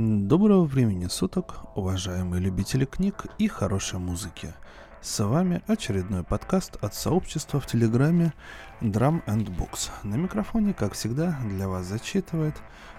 [0.00, 4.54] Доброго времени суток, уважаемые любители книг и хорошей музыки.
[5.02, 8.32] С вами очередной подкаст от сообщества в Телеграме
[8.80, 9.90] Drum and Books.
[10.04, 12.54] На микрофоне, как всегда, для вас зачитывает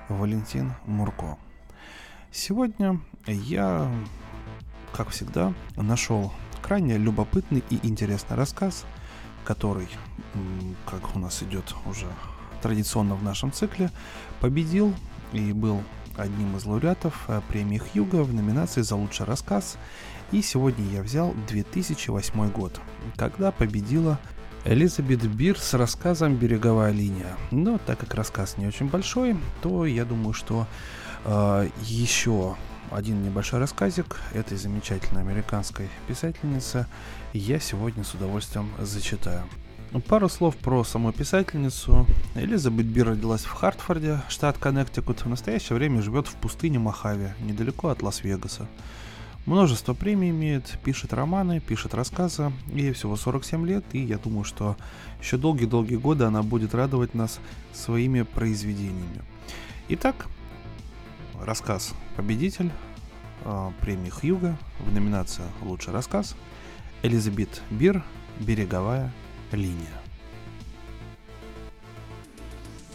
[0.09, 1.38] Валентин Мурко.
[2.34, 3.89] Сегодня я,
[4.91, 8.84] как всегда, нашел крайне любопытный и интересный рассказ,
[9.45, 9.88] который,
[10.86, 12.07] как у нас идет уже
[12.61, 13.89] традиционно в нашем цикле,
[14.41, 14.93] победил
[15.31, 15.82] и был
[16.19, 19.77] одним из лауреатов э, премии Хьюга в номинации за лучший рассказ.
[20.32, 22.79] И сегодня я взял 2008 год,
[23.15, 24.19] когда победила
[24.65, 27.37] Элизабет Бир с рассказом «Береговая линия».
[27.50, 30.68] Но так как рассказ не очень большой, то я думаю, что
[31.25, 32.55] э, еще
[32.91, 36.88] один небольшой рассказик этой замечательной американской писательницы
[37.33, 39.44] я сегодня с удовольствием зачитаю.
[40.08, 42.06] Пару слов про саму писательницу.
[42.36, 45.25] Элизабет Бир родилась в Хартфорде, штат Коннектикут.
[45.25, 48.67] В настоящее время живет в пустыне Мохаве, недалеко от Лас-Вегаса.
[49.47, 52.52] Множество премий имеет, пишет романы, пишет рассказы.
[52.67, 54.78] Ей всего 47 лет, и я думаю, что
[55.23, 57.39] еще долгие-долгие годы она будет радовать нас
[57.73, 59.23] своими произведениями.
[59.88, 60.28] Итак,
[61.41, 62.69] рассказ «Победитель»
[63.44, 66.35] э, премии Хьюга в номинации «Лучший рассказ»
[67.02, 68.03] Элизабет Бир
[68.39, 69.11] «Береговая
[69.52, 70.00] линия.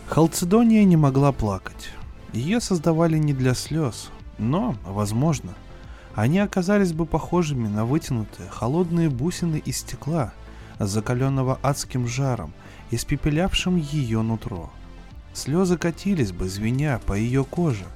[0.06, 1.90] Халцедония не могла плакать.
[2.32, 5.54] Ее создавали не для слез, но, возможно,
[6.14, 10.32] они оказались бы похожими на вытянутые холодные бусины из стекла,
[10.78, 12.52] закаленного адским жаром,
[12.90, 14.70] испепелявшим ее нутро.
[15.32, 17.86] Слезы катились бы, звеня по ее коже,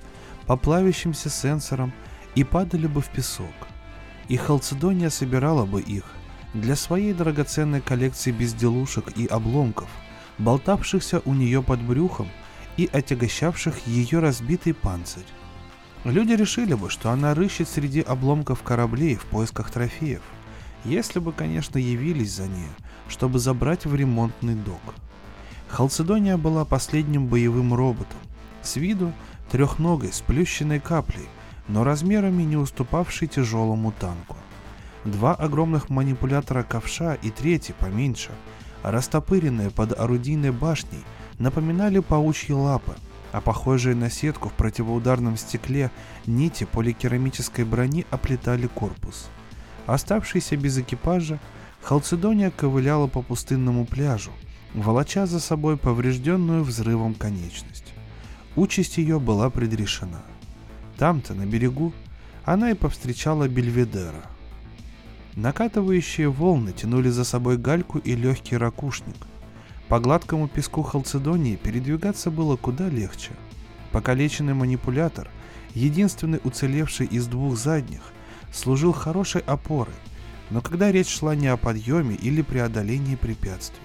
[0.47, 1.93] по плавящимся сенсорам
[2.34, 3.47] и падали бы в песок.
[4.28, 6.05] И Халцедония собирала бы их,
[6.54, 9.88] для своей драгоценной коллекции безделушек и обломков,
[10.38, 12.28] болтавшихся у нее под брюхом
[12.77, 15.26] и отягощавших ее разбитый панцирь.
[16.04, 20.22] Люди решили бы, что она рыщет среди обломков кораблей в поисках трофеев,
[20.84, 22.69] если бы, конечно, явились за ней,
[23.08, 24.81] чтобы забрать в ремонтный док.
[25.69, 28.19] Халцедония была последним боевым роботом,
[28.62, 29.12] с виду
[29.50, 31.28] трехногой сплющенной каплей,
[31.66, 34.37] но размерами не уступавшей тяжелому танку
[35.04, 38.31] два огромных манипулятора ковша и третий поменьше,
[38.82, 41.04] растопыренные под орудийной башней,
[41.38, 42.94] напоминали паучьи лапы,
[43.32, 45.91] а похожие на сетку в противоударном стекле
[46.26, 49.28] нити поликерамической брони оплетали корпус.
[49.87, 51.38] Оставшийся без экипажа,
[51.82, 54.32] Халцедония ковыляла по пустынному пляжу,
[54.75, 57.94] волоча за собой поврежденную взрывом конечность.
[58.56, 60.20] Участь ее была предрешена.
[60.98, 61.94] Там-то, на берегу,
[62.44, 64.25] она и повстречала Бельведера–
[65.37, 69.16] Накатывающие волны тянули за собой гальку и легкий ракушник.
[69.89, 73.31] По гладкому песку Халцедонии передвигаться было куда легче.
[73.93, 75.31] Покалеченный манипулятор,
[75.75, 78.03] единственный уцелевший из двух задних,
[78.53, 79.94] служил хорошей опорой,
[80.50, 83.81] но когда речь шла не о подъеме или преодолении препятствий.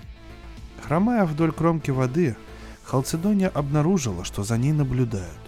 [0.81, 2.35] Хромая вдоль кромки воды,
[2.83, 5.39] Халцедония обнаружила, что за ней наблюдают.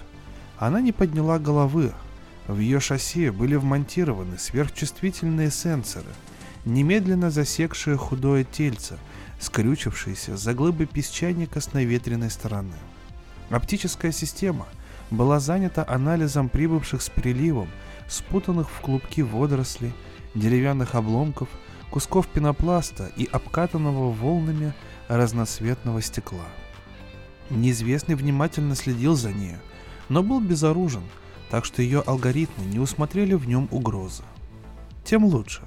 [0.57, 1.91] Она не подняла головы,
[2.47, 6.09] в ее шасси были вмонтированы сверхчувствительные сенсоры,
[6.63, 8.97] немедленно засекшие худое тельце,
[9.39, 12.75] скрючившееся за глыбы песчаника с наветренной стороны.
[13.49, 14.67] Оптическая система
[15.09, 17.69] была занята анализом прибывших с приливом,
[18.07, 19.93] спутанных в клубки водорослей,
[20.35, 21.49] деревянных обломков,
[21.89, 24.73] кусков пенопласта и обкатанного волнами
[25.07, 26.45] разноцветного стекла.
[27.49, 29.59] Неизвестный внимательно следил за нею,
[30.09, 31.03] но был безоружен–
[31.49, 34.23] так что ее алгоритмы не усмотрели в нем угрозы.
[35.03, 35.61] Тем лучше.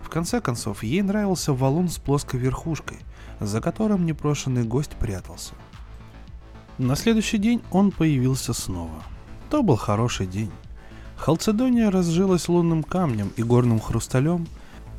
[0.00, 2.98] В конце концов, ей нравился валун с плоской верхушкой,
[3.40, 5.54] за которым непрошенный гость прятался.
[6.78, 9.02] На следующий день он появился снова.
[9.50, 10.50] То был хороший день.
[11.16, 14.46] Халцедония разжилась лунным камнем и горным хрусталем,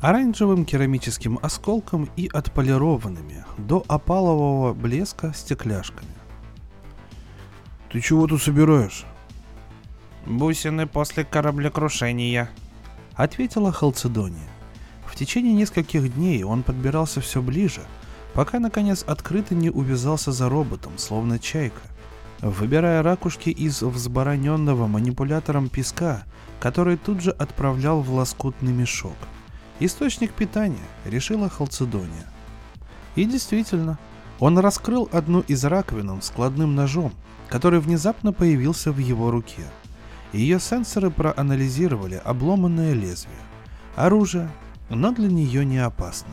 [0.00, 6.10] оранжевым керамическим осколком и отполированными до опалового блеска стекляшками.
[7.90, 9.06] «Ты чего тут собираешь?»
[10.26, 12.50] «Бусины после кораблекрушения»,—
[13.14, 14.48] ответила Халцедония.
[15.06, 17.82] В течение нескольких дней он подбирался все ближе,
[18.34, 21.80] пока наконец открыто не увязался за роботом, словно чайка,
[22.42, 26.22] выбирая ракушки из взбороненного манипулятором песка,
[26.60, 29.16] который тут же отправлял в лоскутный мешок.
[29.80, 30.76] Источник питания,
[31.06, 32.30] решила Халцедония.
[33.16, 33.98] И действительно,
[34.38, 37.12] он раскрыл одну из раковин складным ножом,
[37.48, 39.64] который внезапно появился в его руке–
[40.32, 43.36] ее сенсоры проанализировали обломанное лезвие.
[43.96, 44.48] Оружие,
[44.88, 46.32] но для нее не опасно.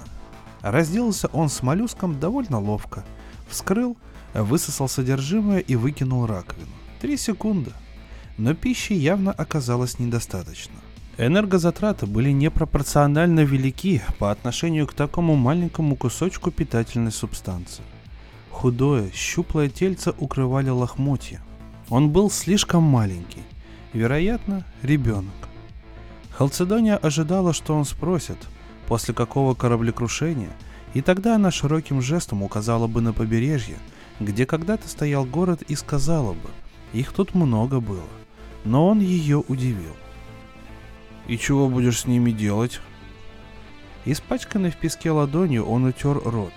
[0.61, 3.03] Разделался он с моллюском довольно ловко.
[3.47, 3.97] Вскрыл,
[4.33, 6.67] высосал содержимое и выкинул раковину.
[6.99, 7.71] Три секунды.
[8.37, 10.75] Но пищи явно оказалось недостаточно.
[11.17, 17.83] Энергозатраты были непропорционально велики по отношению к такому маленькому кусочку питательной субстанции.
[18.51, 21.41] Худое, щуплое тельце укрывали лохмотья.
[21.89, 23.41] Он был слишком маленький.
[23.97, 25.33] Вероятно, ребенок.
[26.29, 28.37] Халцедония ожидала, что он спросит,
[28.87, 30.51] после какого кораблекрушения,
[30.93, 33.79] и тогда она широким жестом указала бы на побережье,
[34.19, 36.49] где когда-то стоял город и сказала бы,
[36.93, 38.05] их тут много было.
[38.65, 39.95] Но он ее удивил.
[41.25, 42.81] И чего будешь с ними делать?
[44.05, 46.53] Испачканный в песке ладонью он утер рот.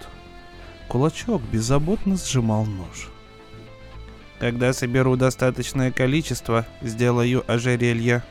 [0.88, 3.09] Кулачок беззаботно сжимал нож.
[4.40, 8.22] Когда соберу достаточное количество, сделаю ожерелье.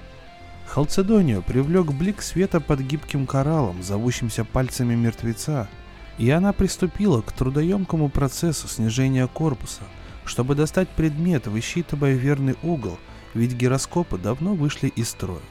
[0.65, 5.69] Халцедонию привлек блик света под гибким кораллом, зовущимся пальцами мертвеца,
[6.17, 9.83] и она приступила к трудоемкому процессу снижения корпуса,
[10.25, 12.97] чтобы достать предмет, высчитывая верный угол,
[13.35, 15.41] ведь гироскопы давно вышли из строя.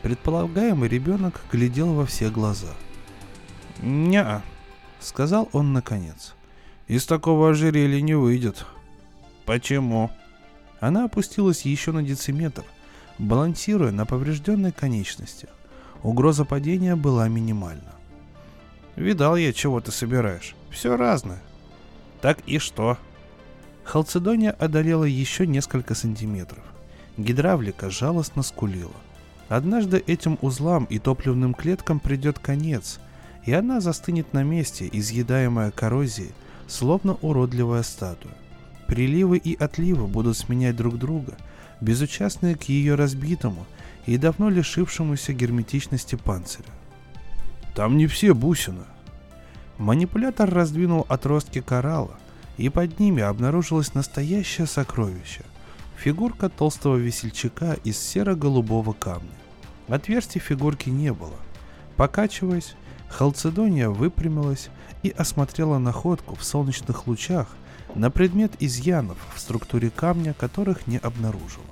[0.00, 2.74] Предполагаемый ребенок глядел во все глаза.
[3.82, 4.42] «Не-а»,
[5.00, 6.34] сказал он наконец.
[6.86, 8.66] «Из такого ожерелья не выйдет».
[9.48, 10.10] «Почему?»
[10.78, 12.64] Она опустилась еще на дециметр,
[13.18, 15.48] балансируя на поврежденной конечности.
[16.02, 17.94] Угроза падения была минимальна.
[18.94, 20.54] «Видал я, чего ты собираешь.
[20.70, 21.40] Все разное».
[22.20, 22.98] «Так и что?»
[23.84, 26.62] Халцедония одолела еще несколько сантиметров.
[27.16, 28.92] Гидравлика жалостно скулила.
[29.48, 33.00] Однажды этим узлам и топливным клеткам придет конец,
[33.46, 36.34] и она застынет на месте, изъедаемая коррозией,
[36.66, 38.34] словно уродливая статуя.
[38.88, 41.36] Приливы и отливы будут сменять друг друга,
[41.80, 43.64] безучастные к ее разбитому
[44.06, 46.72] и давно лишившемуся герметичности панциря.
[47.76, 48.82] Там не все бусины.
[49.76, 52.18] Манипулятор раздвинул отростки коралла,
[52.56, 55.44] и под ними обнаружилось настоящее сокровище–
[55.98, 59.32] Фигурка толстого весельчака из серо-голубого камня.
[59.88, 61.34] Отверстий фигурки не было.
[61.96, 62.76] Покачиваясь,
[63.08, 64.68] Халцедония выпрямилась
[65.02, 67.48] и осмотрела находку в солнечных лучах
[67.94, 71.64] на предмет изъянов в структуре камня, которых не обнаружила.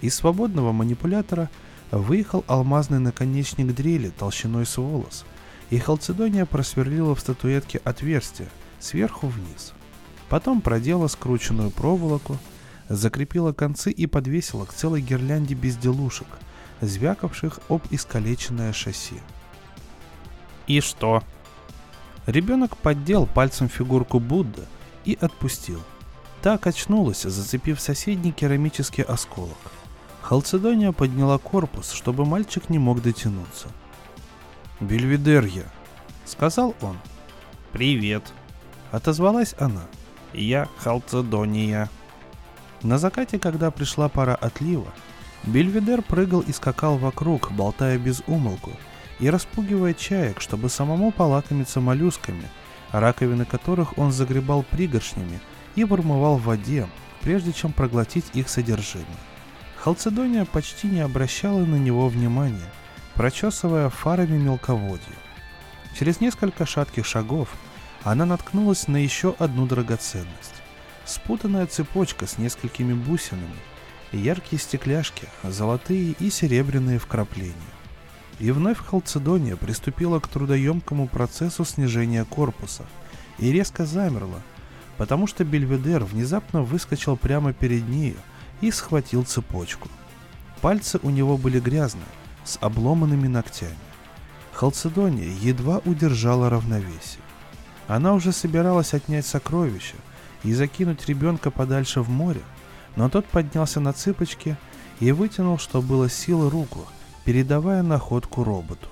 [0.00, 1.50] Из свободного манипулятора
[1.90, 5.24] выехал алмазный наконечник дрели толщиной с волос,
[5.70, 8.48] и Халцедония просверлила в статуэтке отверстие
[8.78, 9.72] сверху вниз.
[10.28, 12.38] Потом продела скрученную проволоку,
[12.88, 16.28] закрепила концы и подвесила к целой гирлянде безделушек,
[16.80, 19.20] звякавших об искалеченное шасси.
[20.66, 21.22] «И что?»
[22.26, 24.64] Ребенок поддел пальцем фигурку Будды
[25.08, 25.80] и отпустил.
[26.42, 29.56] Та качнулась, зацепив соседний керамический осколок.
[30.20, 33.68] Халцедония подняла корпус, чтобы мальчик не мог дотянуться.
[34.80, 35.64] «Бельведерья»,—
[36.26, 36.98] сказал он.
[37.72, 38.22] «Привет»,—
[38.92, 39.86] отозвалась она.
[40.34, 41.88] «Я Халцедония».
[42.82, 44.92] На закате, когда пришла пора отлива,
[45.44, 48.72] Бельведер прыгал и скакал вокруг, болтая без умолку,
[49.20, 52.44] и распугивая чаек, чтобы самому полакомиться моллюсками,
[52.92, 55.40] раковины которых он загребал пригоршнями
[55.74, 56.86] и вырмывал в воде,
[57.20, 59.06] прежде чем проглотить их содержимое.
[59.76, 62.70] Халцедония почти не обращала на него внимания,
[63.14, 65.14] прочесывая фарами мелководье.
[65.98, 67.48] Через несколько шатких шагов
[68.02, 70.58] она наткнулась на еще одну драгоценность
[71.08, 73.56] спутанная цепочка с несколькими бусинами,
[74.12, 77.54] яркие стекляшки, золотые и серебряные вкрапления.
[78.38, 82.84] И вновь Халцедония приступила к трудоемкому процессу снижения корпуса
[83.38, 84.40] и резко замерла,
[84.96, 88.16] потому что Бельведер внезапно выскочил прямо перед нею
[88.60, 89.88] и схватил цепочку.
[90.60, 92.04] Пальцы у него были грязные,
[92.44, 93.76] с обломанными ногтями.
[94.52, 97.22] Халцедония едва удержала равновесие.
[97.86, 99.96] Она уже собиралась отнять сокровища,
[100.44, 102.42] и закинуть ребенка подальше в море,
[102.96, 104.56] но тот поднялся на цыпочки
[105.00, 106.86] и вытянул, что было силы, руку,
[107.28, 108.88] передавая находку роботу.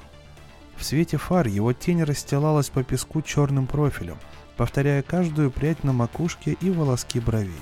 [0.76, 4.18] В свете фар его тень расстилалась по песку черным профилем,
[4.58, 7.54] повторяя каждую прядь на макушке и волоски бровей.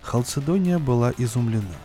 [0.00, 1.76] Халцедония была изумлена.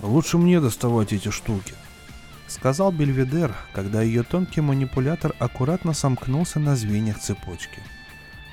[0.00, 1.74] «Лучше мне доставать эти штуки»,—
[2.46, 7.82] сказал Бельведер, когда ее тонкий манипулятор аккуратно сомкнулся на звеньях цепочки—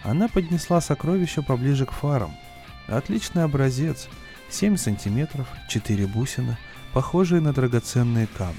[0.05, 2.35] она поднесла сокровище поближе к фарам.
[2.87, 4.07] Отличный образец.
[4.51, 6.57] 7 сантиметров, 4 бусины,
[6.95, 8.55] похожие на драгоценные камни.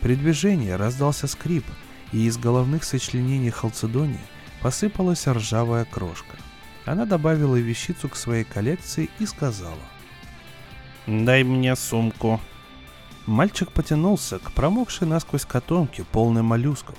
[0.00, 1.64] При движении раздался скрип,
[2.10, 4.18] и из головных сочленений халцедонии
[4.60, 6.36] посыпалась ржавая крошка.
[6.84, 9.86] Она добавила вещицу к своей коллекции и сказала.
[11.06, 12.40] «Дай мне сумку».
[13.26, 16.96] Мальчик потянулся к промокшей насквозь котомке, полной моллюсков.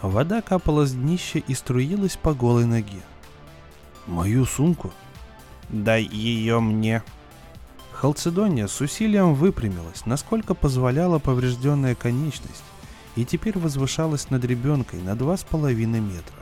[0.00, 3.02] Вода капала с днища и струилась по голой ноге.
[4.06, 4.92] Мою сумку?
[5.70, 7.02] Дай ее мне.
[8.04, 12.62] Халцедония с усилием выпрямилась, насколько позволяла поврежденная конечность,
[13.16, 16.36] и теперь возвышалась над ребенкой на два с половиной метра.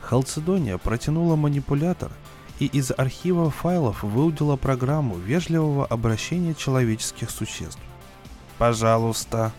[0.00, 2.10] Халцедония протянула манипулятор
[2.58, 7.78] и из архива файлов выудила программу вежливого обращения человеческих существ.
[8.58, 9.52] «Пожалуйста».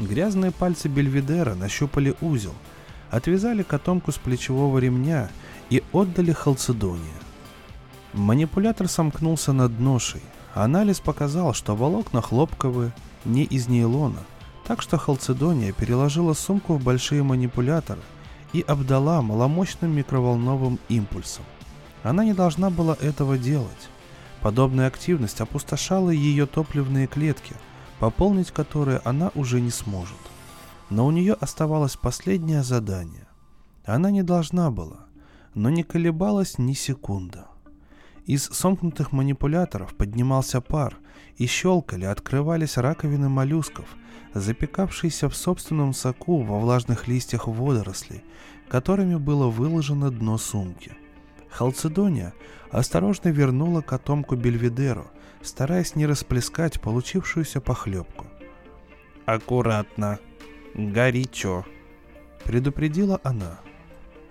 [0.00, 2.54] Грязные пальцы Бельведера нащупали узел,
[3.08, 5.30] отвязали котомку с плечевого ремня
[5.70, 7.23] и отдали Халцедония.
[8.14, 10.22] Манипулятор сомкнулся над ношей.
[10.54, 12.92] Анализ показал, что волокна хлопковые,
[13.24, 14.20] не из нейлона,
[14.64, 18.00] так что Халцедония переложила сумку в большие манипуляторы
[18.52, 21.44] и обдала маломощным микроволновым импульсом.
[22.04, 23.88] Она не должна была этого делать.
[24.40, 27.56] Подобная активность опустошала ее топливные клетки,
[27.98, 30.20] пополнить которые она уже не сможет.
[30.88, 33.26] Но у нее оставалось последнее задание.
[33.84, 35.06] Она не должна была,
[35.54, 37.48] но не колебалась ни секунда.
[38.26, 40.96] Из сомкнутых манипуляторов поднимался пар,
[41.36, 43.86] и щелкали, открывались раковины моллюсков,
[44.34, 48.24] запекавшиеся в собственном соку во влажных листьях водорослей,
[48.68, 50.92] которыми было выложено дно сумки.
[51.50, 52.34] Халцедония
[52.70, 55.06] осторожно вернула котомку Бельведеру,
[55.42, 58.26] стараясь не расплескать получившуюся похлебку.
[59.26, 60.18] «Аккуратно,
[60.74, 61.64] горячо»,—
[62.44, 63.60] предупредила она.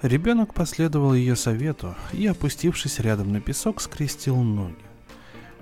[0.03, 4.75] Ребенок последовал ее совету и, опустившись рядом на песок, скрестил ноги.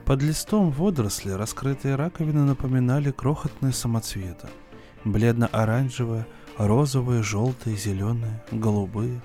[0.04, 4.48] Под листом водоросли раскрытые раковины напоминали крохотные самоцветы.
[5.06, 6.26] Бледно-оранжевые,
[6.58, 9.22] розовые, желтые, зеленые, голубые.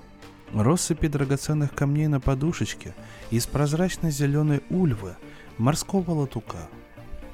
[0.52, 2.94] Россыпи драгоценных камней на подушечке
[3.30, 5.16] из прозрачно-зеленой ульвы
[5.56, 6.68] морского латука.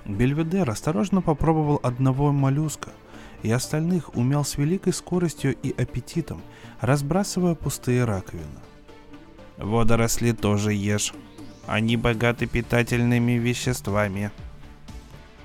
[0.04, 2.90] Бельведер осторожно попробовал одного моллюска,
[3.42, 6.40] и остальных умел с великой скоростью и аппетитом,
[6.80, 8.60] разбрасывая пустые раковины.
[9.58, 11.12] «Водоросли тоже ешь.
[11.66, 14.30] Они богаты питательными веществами».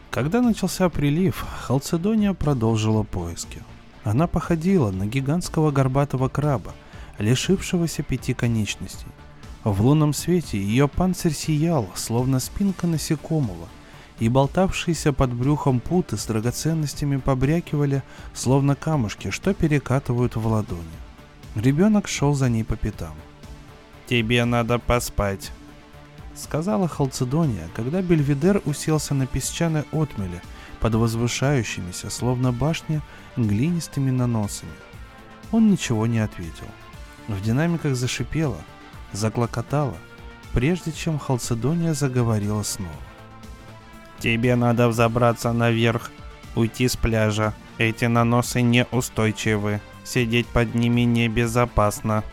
[0.10, 3.62] Когда начался прилив, Халцедония продолжила поиски.
[4.04, 6.74] Она походила на гигантского горбатого краба,
[7.20, 9.08] лишившегося пяти конечностей.
[9.64, 13.68] В лунном свете ее панцирь сиял, словно спинка насекомого,
[14.20, 20.82] и болтавшиеся под брюхом путы с драгоценностями побрякивали, словно камушки, что перекатывают в ладони.
[21.56, 23.16] Ребенок шел за ней по пятам.
[24.08, 25.52] «Тебе надо поспать»,—
[26.36, 30.42] сказала Халцедония, когда Бельведер уселся на песчаной отмеле
[30.80, 33.02] под возвышающимися, словно башни,
[33.36, 34.72] глинистыми наносами.
[35.52, 36.68] Он ничего не ответил.
[37.28, 38.58] В динамиках зашипело,
[39.12, 39.98] заклокотало,
[40.54, 42.92] прежде чем Халцедония заговорила снова.
[44.20, 46.12] Тебе надо взобраться наверх,
[46.56, 47.54] уйти с пляжа.
[47.78, 49.82] Эти наносы неустойчивы.
[50.04, 52.24] Сидеть под ними небезопасно.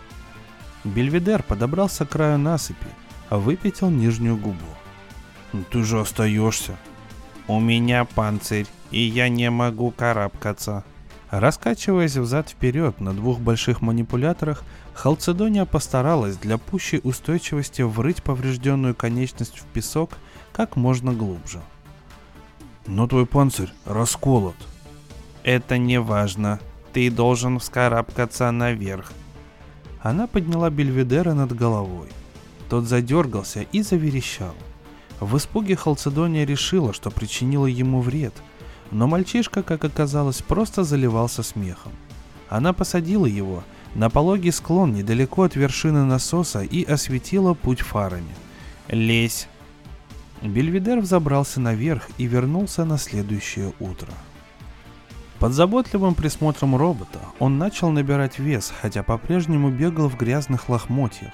[0.84, 2.86] Бельведер подобрался к краю насыпи,
[3.28, 4.66] а выпятил нижнюю губу.
[5.70, 6.76] «Ты же остаешься».
[7.46, 10.84] «У меня панцирь, и я не могу карабкаться».
[11.30, 14.62] Раскачиваясь взад-вперед на двух больших манипуляторах,
[14.94, 20.12] Халцедония постаралась для пущей устойчивости врыть поврежденную конечность в песок
[20.52, 21.60] как можно глубже.
[22.86, 24.56] Но твой панцирь расколот.
[25.42, 26.60] Это не важно.
[26.92, 29.12] Ты должен вскарабкаться наверх.
[30.00, 32.08] Она подняла Бельведера над головой.
[32.68, 34.54] Тот задергался и заверещал.
[35.20, 38.34] В испуге Халцедония решила, что причинила ему вред,
[38.90, 41.92] но мальчишка, как оказалось, просто заливался смехом.
[42.48, 43.64] Она посадила его
[43.94, 48.34] на пологий склон недалеко от вершины насоса и осветила путь фарами.
[48.88, 49.48] «Лезь!»
[50.44, 54.12] Бельведер взобрался наверх и вернулся на следующее утро.
[55.38, 61.32] Под заботливым присмотром робота он начал набирать вес, хотя по-прежнему бегал в грязных лохмотьях.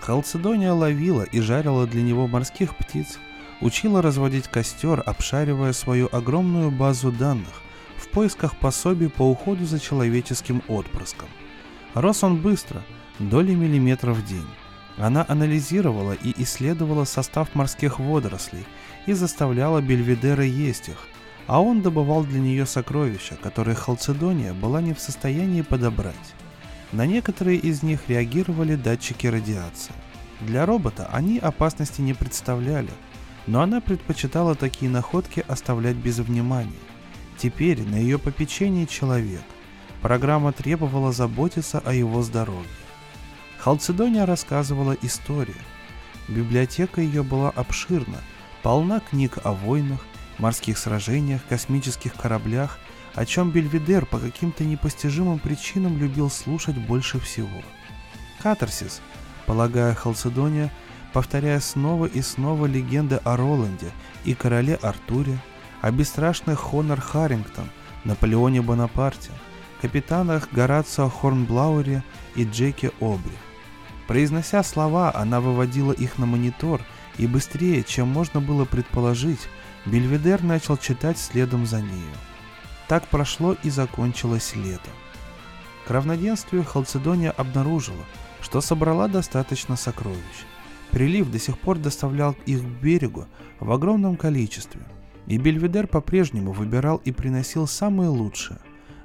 [0.00, 3.18] Халцедония ловила и жарила для него морских птиц,
[3.60, 7.62] учила разводить костер, обшаривая свою огромную базу данных
[7.98, 11.28] в поисках пособий по уходу за человеческим отпрыском.
[11.92, 12.82] Рос он быстро,
[13.18, 14.46] доли миллиметров в день.
[14.98, 18.66] Она анализировала и исследовала состав морских водорослей
[19.06, 21.06] и заставляла Бельведера есть их,
[21.46, 26.16] а он добывал для нее сокровища, которые Халцедония была не в состоянии подобрать.
[26.92, 29.94] На некоторые из них реагировали датчики радиации.
[30.40, 32.90] Для робота они опасности не представляли,
[33.46, 36.72] но она предпочитала такие находки оставлять без внимания.
[37.38, 39.42] Теперь на ее попечении человек.
[40.02, 42.66] Программа требовала заботиться о его здоровье.
[43.58, 45.56] Халцедония рассказывала истории.
[46.28, 48.18] Библиотека ее была обширна,
[48.62, 50.00] полна книг о войнах,
[50.38, 52.78] морских сражениях, космических кораблях,
[53.14, 57.62] о чем Бельведер по каким-то непостижимым причинам любил слушать больше всего.
[58.40, 59.00] Катарсис,
[59.46, 60.72] полагая Халцедония,
[61.12, 63.90] повторяя снова и снова легенды о Роланде
[64.24, 65.36] и короле Артуре,
[65.80, 67.70] о бесстрашных Хонор Харрингтон,
[68.04, 69.32] Наполеоне Бонапарте,
[69.80, 72.04] капитанах Горацио Хорнблауэре
[72.36, 73.32] и Джеке Обри.
[74.08, 76.80] Произнося слова, она выводила их на монитор,
[77.18, 79.50] и быстрее, чем можно было предположить,
[79.84, 82.14] Бельведер начал читать следом за нею.
[82.88, 84.88] Так прошло и закончилось лето.
[85.86, 88.02] К равноденствию Халцедония обнаружила,
[88.40, 90.46] что собрала достаточно сокровищ.
[90.90, 93.26] Прилив до сих пор доставлял их к берегу
[93.60, 94.80] в огромном количестве,
[95.26, 98.58] и Бельведер по-прежнему выбирал и приносил самые лучшие.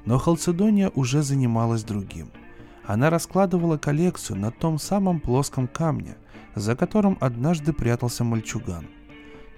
[0.06, 2.32] Но Халцедония уже занималась другим.
[2.86, 6.16] Она раскладывала коллекцию на том самом плоском камне,
[6.56, 8.88] за которым однажды прятался мальчуган.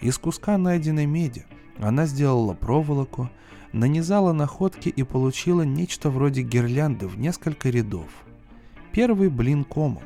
[0.01, 1.45] Из куска найденной меди
[1.79, 3.29] она сделала проволоку,
[3.73, 8.07] нанизала находки и получила нечто вроде гирлянды в несколько рядов.
[8.91, 10.03] Первый блин комом.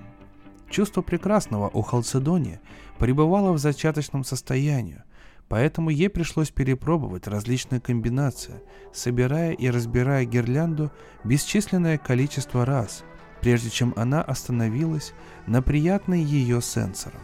[0.69, 2.61] Чувство прекрасного у Халцедония
[2.97, 5.03] пребывало в зачаточном состоянии,
[5.49, 8.61] поэтому ей пришлось перепробовать различные комбинации,
[8.93, 10.91] собирая и разбирая гирлянду
[11.23, 13.03] бесчисленное количество раз,
[13.41, 15.13] прежде чем она остановилась
[15.47, 17.19] на приятной ее сенсором.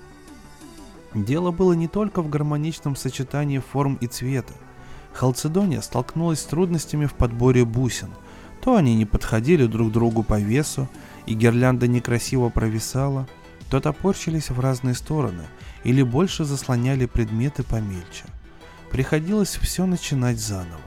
[1.13, 4.53] Дело было не только в гармоничном сочетании форм и цвета.
[5.13, 8.09] Халцедония столкнулась с трудностями в подборе бусин.
[8.59, 10.89] То они не подходили друг другу по весу,
[11.25, 13.27] и гирлянда некрасиво провисала,
[13.69, 15.43] то топорщились в разные стороны
[15.85, 18.25] или больше заслоняли предметы помельче.
[18.91, 20.81] Приходилось все начинать заново.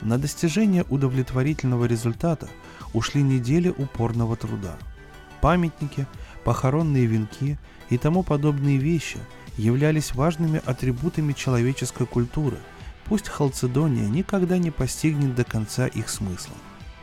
[0.00, 2.48] На достижение удовлетворительного результата
[2.94, 4.78] ушли недели упорного труда.
[5.42, 6.06] Памятники,
[6.44, 7.58] похоронные венки
[7.90, 9.18] и тому подобные вещи–
[9.58, 12.56] являлись важными атрибутами человеческой культуры,
[13.04, 16.54] пусть Халцедония никогда не постигнет до конца их смысла.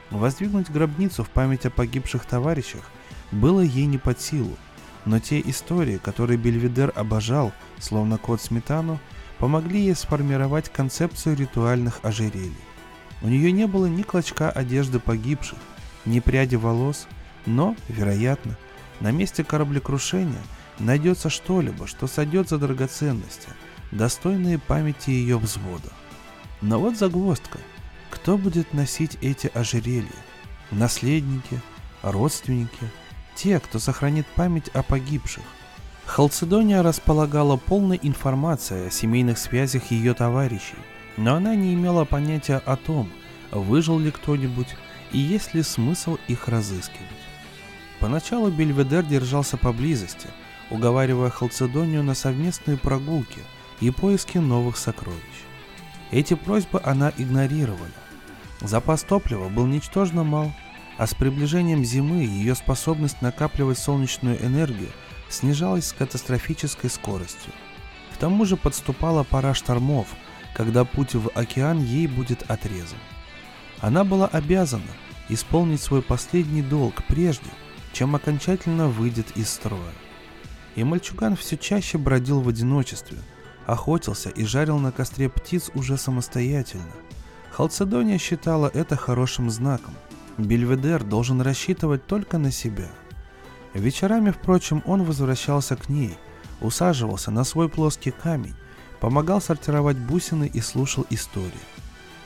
[0.10, 2.90] Воздвигнуть гробницу в память о погибших товарищах
[3.32, 4.58] было ей не под силу,
[5.06, 9.00] но те истории, которые Бельведер обожал, словно кот сметану,
[9.40, 12.56] помогли ей сформировать концепцию ритуальных ожерелий.
[13.22, 15.60] У нее не было ни клочка одежды погибших,
[16.06, 17.08] ни пряди волос,
[17.46, 18.58] но, вероятно,
[19.00, 20.42] на месте кораблекрушения–
[20.80, 23.50] найдется что-либо, что сойдет за драгоценности,
[23.92, 25.92] достойные памяти ее взвода.
[26.62, 27.60] Но вот загвоздка.
[28.10, 30.08] Кто будет носить эти ожерелья?
[30.72, 31.62] Наследники,
[32.02, 32.92] родственники,
[33.36, 35.44] те, кто сохранит память о погибших.
[36.06, 40.78] Халцедония располагала полной информацией о семейных связях ее товарищей,
[41.18, 43.10] но она не имела понятия о том,
[43.52, 44.76] выжил ли кто-нибудь
[45.12, 47.02] и есть ли смысл их разыскивать.
[48.00, 50.30] Поначалу Бельведер держался поблизости–
[50.70, 53.42] уговаривая Халцедонию на совместные прогулки
[53.80, 55.20] и поиски новых сокровищ.
[56.12, 57.88] Эти просьбы она игнорировала.
[58.62, 60.52] Запас топлива был ничтожно мал,
[60.98, 64.90] а с приближением зимы ее способность накапливать солнечную энергию
[65.30, 67.52] снижалась с катастрофической скоростью.
[68.14, 70.08] К тому же подступала пора штормов,
[70.56, 73.00] когда путь в океан ей будет отрезан.
[73.82, 74.84] Она была обязана
[75.28, 77.50] исполнить свой последний долг прежде,
[77.92, 79.94] чем окончательно выйдет из строя
[80.76, 83.18] и мальчуган все чаще бродил в одиночестве,
[83.66, 86.94] охотился и жарил на костре птиц уже самостоятельно.
[87.52, 89.96] Халцедония считала это хорошим знаком.
[90.38, 92.90] Бельведер должен рассчитывать только на себя.
[93.74, 96.18] Вечерами, впрочем, он возвращался к ней,
[96.62, 98.56] усаживался на свой плоский камень,
[99.00, 101.52] помогал сортировать бусины и слушал истории.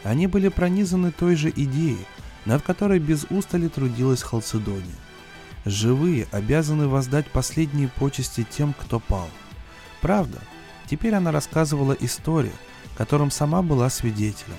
[0.03, 2.05] Они были пронизаны той же идеей,
[2.45, 4.95] над которой без устали трудилась Халцедония.
[5.65, 9.29] Живые обязаны воздать последние почести тем, кто пал.
[10.01, 10.39] Правда,
[10.89, 12.53] теперь она рассказывала историю,
[12.97, 14.55] которым сама была свидетелем.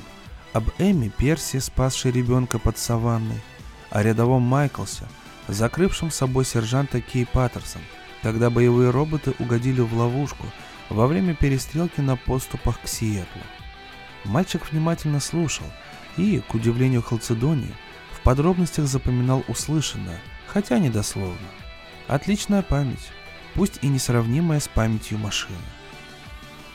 [0.52, 3.40] Об Эми Перси, спасшей ребенка под саванной,
[3.90, 5.04] о рядовом Майклсе,
[5.46, 7.82] закрывшем собой сержанта Кей Паттерсон,
[8.22, 10.44] когда боевые роботы угодили в ловушку
[10.88, 13.42] во время перестрелки на подступах к Сиэтлу.
[14.24, 15.66] Мальчик внимательно слушал
[16.16, 17.74] и, к удивлению Халцедонии,
[18.10, 21.48] в подробностях запоминал услышанное, хотя недословно.
[22.08, 23.12] Отличная память,
[23.54, 25.54] пусть и несравнимая с памятью машины.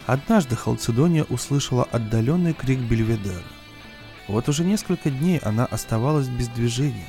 [0.05, 3.43] Однажды Халцедония услышала отдаленный крик Бельведера.
[4.27, 7.07] Вот уже несколько дней она оставалась без движения,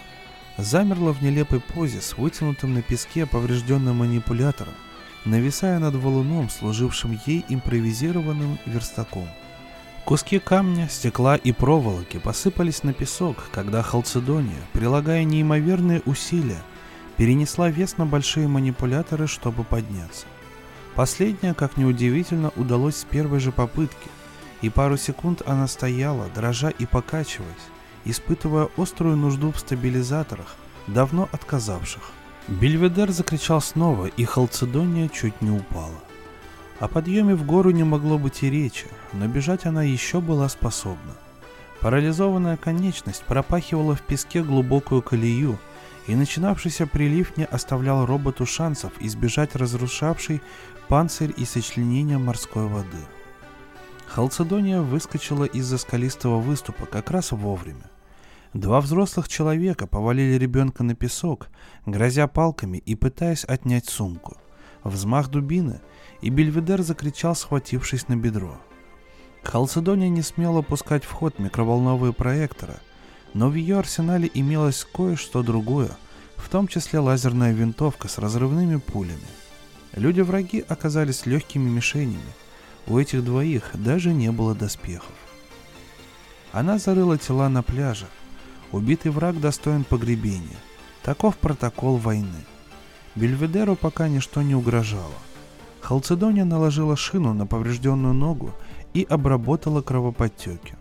[0.59, 4.75] замерла в нелепой позе с вытянутым на песке поврежденным манипулятором,
[5.25, 9.29] нависая над валуном, служившим ей импровизированным верстаком.
[10.05, 16.63] Куски камня, стекла и проволоки посыпались на песок, когда Халцедония, прилагая неимоверные усилия,
[17.17, 20.27] перенесла вес на большие манипуляторы, чтобы подняться.
[20.95, 24.09] Последнее, как неудивительно, удалось с первой же попытки,
[24.63, 27.51] и пару секунд она стояла, дрожа и покачиваясь,
[28.05, 32.11] испытывая острую нужду в стабилизаторах, давно отказавших.
[32.49, 35.99] Бельведер закричал снова, и Халцедония чуть не упала.
[36.79, 41.15] О подъеме в гору не могло быть и речи, но бежать она еще была способна.
[41.81, 45.59] Парализованная конечность пропахивала в песке глубокую колею,
[46.07, 50.41] и начинавшийся прилив не оставлял роботу шансов избежать разрушавшей
[50.89, 52.99] панцирь и сочленения морской воды.
[54.17, 57.91] Халцедония выскочила из-за скалистого выступа как раз вовремя.
[58.55, 61.49] Два взрослых человека повалили ребенка на песок,
[61.85, 64.39] грозя палками и пытаясь отнять сумку.
[64.85, 65.83] Взмах дубины,
[66.23, 68.57] и Бельведер закричал, схватившись на бедро.
[69.43, 72.77] Халцедония не смела пускать в ход микроволновые проекторы,
[73.35, 75.91] но в ее арсенале имелось кое-что другое,
[76.37, 79.29] в том числе лазерная винтовка с разрывными пулями.
[79.93, 82.33] Люди-враги оказались легкими мишенями.
[82.87, 85.13] У этих двоих даже не было доспехов.
[86.53, 88.07] Она зарыла тела на пляже,
[88.73, 90.59] Убитый враг достоин погребения.
[91.03, 92.45] Таков протокол войны.
[93.15, 95.15] Бельведеру пока ничто не угрожало.
[95.81, 98.53] Халцедония наложила шину на поврежденную ногу
[98.93, 100.77] и обработала кровоподтеки.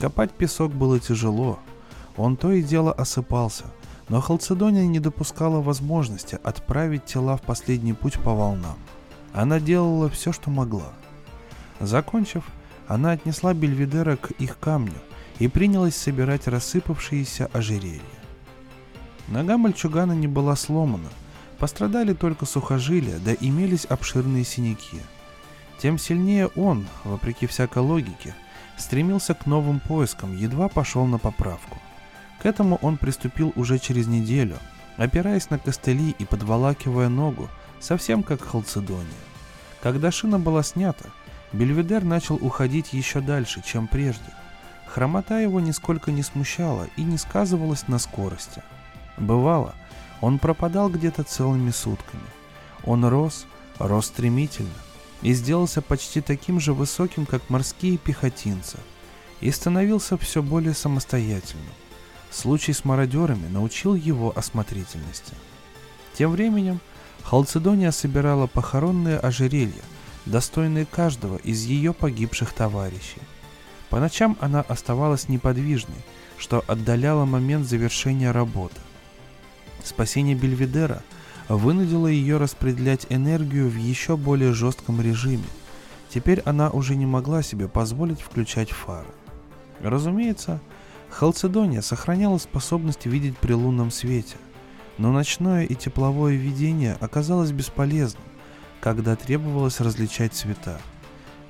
[0.00, 1.60] Копать песок было тяжело.
[2.16, 3.64] Он то и дело осыпался,
[4.08, 8.76] но Халцедония не допускала возможности отправить тела в последний путь по волнам.
[9.32, 10.92] Она делала все, что могла.
[11.80, 12.44] Закончив,
[12.88, 14.98] она отнесла Бельведера к их камню–
[15.38, 18.00] и принялась собирать рассыпавшиеся ожерелья.
[19.28, 21.08] Нога мальчугана не была сломана,
[21.58, 25.00] пострадали только сухожилия, да имелись обширные синяки.
[25.78, 28.34] Тем сильнее он, вопреки всякой логике,
[28.78, 31.78] стремился к новым поискам, едва пошел на поправку.
[32.40, 34.56] К этому он приступил уже через неделю,
[34.96, 37.48] опираясь на костыли и подволакивая ногу,
[37.80, 39.06] совсем как Халцедония.
[39.82, 41.10] Когда шина была снята,
[41.52, 44.30] Бельведер начал уходить еще дальше, чем прежде–
[44.86, 48.62] Хромота его нисколько не смущала и не сказывалась на скорости.
[49.18, 49.74] Бывало,
[50.20, 52.22] он пропадал где-то целыми сутками.
[52.84, 53.46] Он рос,
[53.78, 54.70] рос стремительно
[55.22, 58.78] и сделался почти таким же высоким, как морские пехотинцы,
[59.40, 61.74] и становился все более самостоятельным.
[62.30, 65.34] Случай с мародерами научил его осмотрительности.
[66.14, 66.80] Тем временем
[67.22, 69.82] Халцедония собирала похоронные ожерелья,
[70.26, 73.22] достойные каждого из ее погибших товарищей–
[73.88, 75.96] по ночам она оставалась неподвижной,
[76.38, 78.76] что отдаляло момент завершения работы.
[79.84, 81.02] Спасение Бельведера
[81.48, 85.44] вынудило ее распределять энергию в еще более жестком режиме.
[86.08, 89.08] Теперь она уже не могла себе позволить включать фары.
[89.80, 90.60] Разумеется,
[91.08, 94.36] Халцедония сохраняла способность видеть при лунном свете,
[94.98, 98.22] но ночное и тепловое видение оказалось бесполезным,
[98.86, 100.78] когда требовалось различать цвета.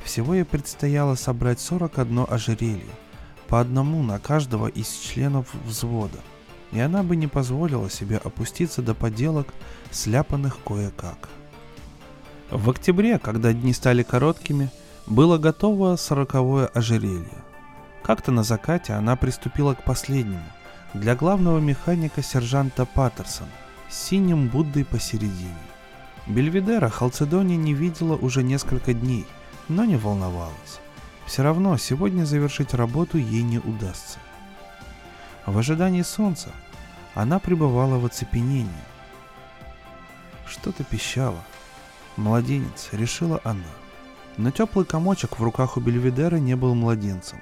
[0.03, 2.95] Всего ей предстояло собрать 41 ожерелье,
[3.47, 6.17] по одному на каждого из членов взвода,
[6.73, 9.49] и она бы не позволила себе опуститься до поделок,
[9.91, 11.29] сляпанных кое-как.
[12.51, 14.71] В октябре, когда дни стали короткими,
[15.07, 17.45] было готово сороковое ожерелье.
[18.03, 20.41] Как-то на закате она приступила к последнему,
[20.95, 23.49] для главного механика сержанта Паттерсон,
[23.91, 25.66] с синим Буддой посередине.
[26.27, 29.27] Бельведера Халцедония не видела уже несколько дней–
[29.69, 30.81] но не волновалась.
[31.27, 34.19] Все равно сегодня завершить работу ей не удастся.
[35.45, 36.51] В ожидании солнца
[37.15, 38.71] она пребывала в оцепенении.
[40.47, 41.43] Что-то пищало.
[42.17, 43.65] Младенец, решила она.
[44.37, 47.41] Но теплый комочек в руках у Бельведера не был младенцем.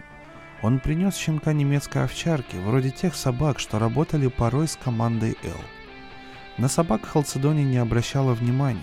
[0.62, 5.60] Он принес щенка немецкой овчарки, вроде тех собак, что работали порой с командой Л.
[6.56, 8.80] На собак Халцедония не обращала внимания,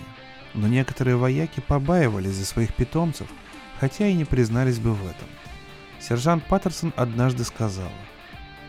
[0.54, 3.28] но некоторые вояки побаивались за своих питомцев,
[3.80, 5.28] хотя и не признались бы в этом.
[6.00, 7.92] Сержант Паттерсон однажды сказала,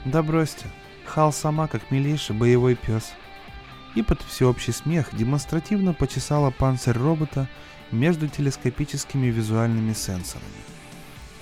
[0.05, 0.67] «Да бросьте,
[1.05, 3.11] Хал сама как милейший боевой пес».
[3.95, 7.47] И под всеобщий смех демонстративно почесала панцирь робота
[7.91, 10.47] между телескопическими визуальными сенсорами.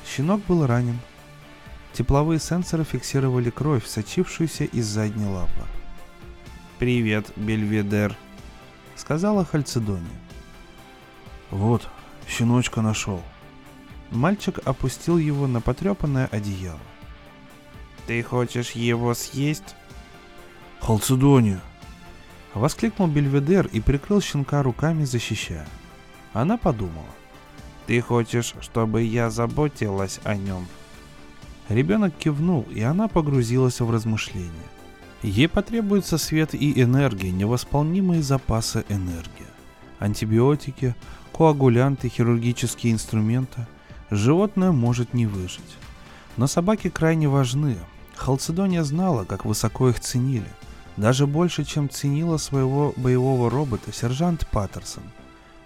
[0.06, 1.00] Щенок был ранен.
[1.94, 5.66] Тепловые сенсоры фиксировали кровь, сочившуюся из задней лапы.
[6.82, 8.18] «Привет, Бельведер»,—
[8.96, 10.20] сказала Хальцедония.
[11.52, 11.88] Вот,
[12.28, 13.22] щеночка нашел.
[14.10, 16.80] Мальчик опустил его на потрепанное одеяло.
[18.08, 19.76] Ты хочешь его съесть?
[20.80, 21.62] Халцедония!
[22.56, 25.68] Воскликнул Бельведер и прикрыл щенка руками, защищая.
[26.34, 27.06] Она подумала.
[27.86, 30.66] Ты хочешь, чтобы я заботилась о нем?
[31.70, 34.71] Ребенок кивнул, и она погрузилась в размышления.
[35.24, 39.46] Ей потребуется свет и энергия, невосполнимые запасы энергии.
[40.00, 40.96] Антибиотики,
[41.32, 43.68] коагулянты, хирургические инструменты,
[44.10, 45.78] животное может не выжить.
[46.38, 47.78] Но собаки крайне важны.
[48.16, 50.48] Халцедония знала, как высоко их ценили.
[50.98, 55.04] Даже больше, чем ценила своего боевого робота сержант Паттерсон.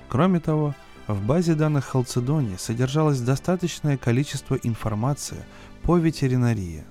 [0.09, 0.75] Кроме того,
[1.07, 5.43] в базе данных Халцедонии содержалось достаточное количество информации
[5.83, 6.83] по ветеринарии.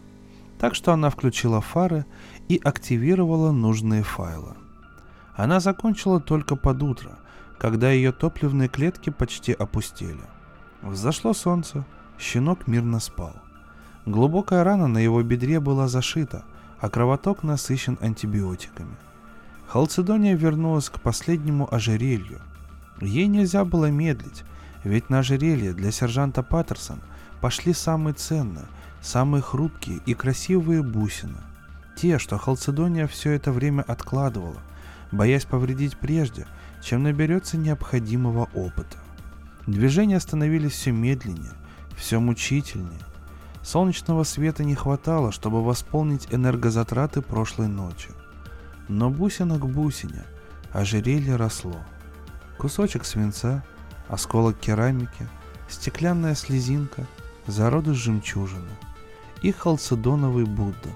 [0.59, 2.07] Так что она включила фары
[2.49, 4.55] и активировала нужные файлы.
[5.35, 7.19] Она закончила только под утро,
[7.59, 10.21] когда ее топливные клетки почти опустели.
[10.83, 11.85] Взошло солнце,
[12.19, 13.35] щенок мирно спал.
[14.07, 16.45] Глубокая рана на его бедре была зашита,
[16.79, 18.97] а кровоток насыщен антибиотиками.
[19.67, 22.41] Халцедония вернулась к последнему ожерелью.
[23.01, 24.45] Ей нельзя было медлить,
[24.85, 27.01] ведь на ожерелье для сержанта Паттерсон
[27.41, 28.67] пошли самые ценные,
[29.01, 31.39] самые хрупкие и красивые бусины.
[31.97, 34.61] Те, что Халцедония все это время откладывала,
[35.13, 36.47] боясь повредить прежде,
[36.83, 38.99] чем наберется необходимого опыта.
[39.67, 41.53] Движения становились все медленнее,
[41.97, 43.01] все мучительнее.
[43.63, 48.11] Солнечного света не хватало, чтобы восполнить энергозатраты прошлой ночи.
[48.89, 50.25] Но бусина к бусине,
[50.73, 51.77] ожерелье росло.
[52.59, 53.65] Кусочек свинца,
[54.09, 55.29] осколок керамики,
[55.69, 57.07] стеклянная слезинка,
[57.47, 58.71] зародыш жемчужины
[59.41, 60.91] и халцедоновый Будда.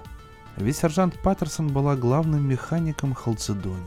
[0.59, 3.79] Ведь сержант Паттерсон была главным механиком Халцедонии.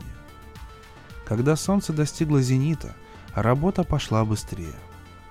[1.23, 2.95] Когда солнце достигло зенита,
[3.35, 4.73] работа пошла быстрее.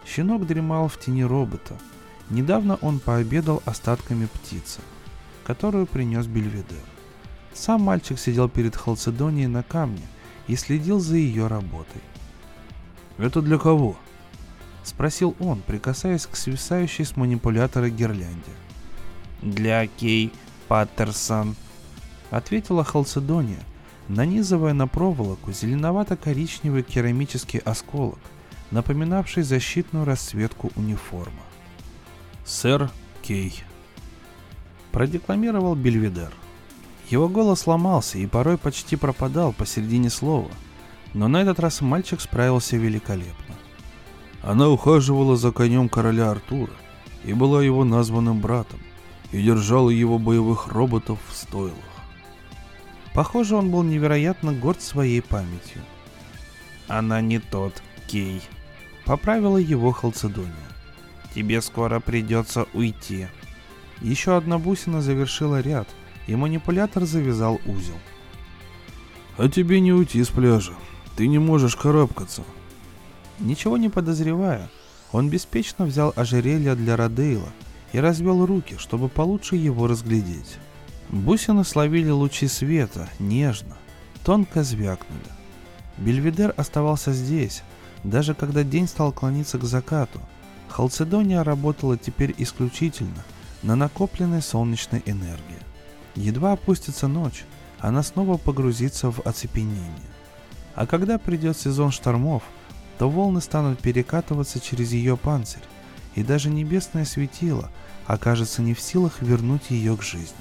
[0.06, 1.76] Щенок дремал в тени робота.
[2.30, 4.80] Недавно он пообедал остатками птицы,
[5.44, 6.78] которую принес Бельведер.
[7.52, 10.06] Сам мальчик сидел перед Халцедонией на камне
[10.46, 12.02] и следил за ее работой.
[13.18, 13.96] «Это для кого?»—
[14.84, 18.52] спросил он, прикасаясь к свисающей с манипулятора гирлянде.
[19.42, 20.32] «Для Кей
[20.72, 21.54] Паттерсон»,—
[22.30, 23.62] ответила Халцедония,
[24.08, 28.18] нанизывая на проволоку зеленовато-коричневый керамический осколок,
[28.70, 31.42] напоминавший защитную расцветку униформы.
[32.46, 33.62] «Сэр Кей»,—
[34.92, 36.32] продекламировал Бельведер.
[37.10, 40.50] Его голос ломался и порой почти пропадал посередине слова,
[41.12, 43.56] но на этот раз мальчик справился великолепно.
[44.40, 46.72] Она ухаживала за конем короля Артура
[47.24, 48.80] и была его названным братом,
[49.32, 51.76] и держала его боевых роботов в стойлах.
[53.14, 55.82] Похоже, он был невероятно горд своей памятью.
[56.88, 58.42] «Она не тот, Кей»,—
[59.04, 60.52] поправила его Халцедония.
[61.34, 63.26] «Тебе скоро придется уйти».
[64.00, 65.88] Еще одна бусина завершила ряд,
[66.26, 67.98] и манипулятор завязал узел.
[69.38, 70.74] «А тебе не уйти с пляжа.
[71.16, 72.42] Ты не можешь карабкаться».
[73.38, 74.70] Ничего не подозревая,
[75.10, 77.48] он беспечно взял ожерелье для Родейла
[77.92, 80.58] и развел руки, чтобы получше его разглядеть.
[81.10, 83.76] Бусины словили лучи света, нежно,
[84.24, 85.20] тонко звякнули.
[85.98, 87.62] Бельведер оставался здесь,
[88.02, 90.20] даже когда день стал клониться к закату.
[90.68, 93.24] Халцедония работала теперь исключительно
[93.62, 95.58] на накопленной солнечной энергии.
[96.14, 97.44] Едва опустится ночь,
[97.78, 100.10] она снова погрузится в оцепенение.
[100.74, 102.42] А когда придет сезон штормов,
[102.98, 105.62] то волны станут перекатываться через ее панцирь,
[106.14, 107.70] и даже небесное светило
[108.06, 110.36] окажется не в силах вернуть ее к жизни.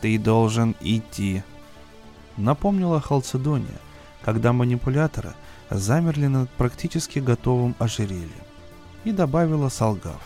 [0.00, 1.42] Ты должен идти.
[2.36, 3.80] Напомнила Халцедония,
[4.22, 5.34] когда манипуляторы
[5.70, 8.30] замерли над практически готовым ожерельем.
[9.04, 10.20] И добавила, солгав.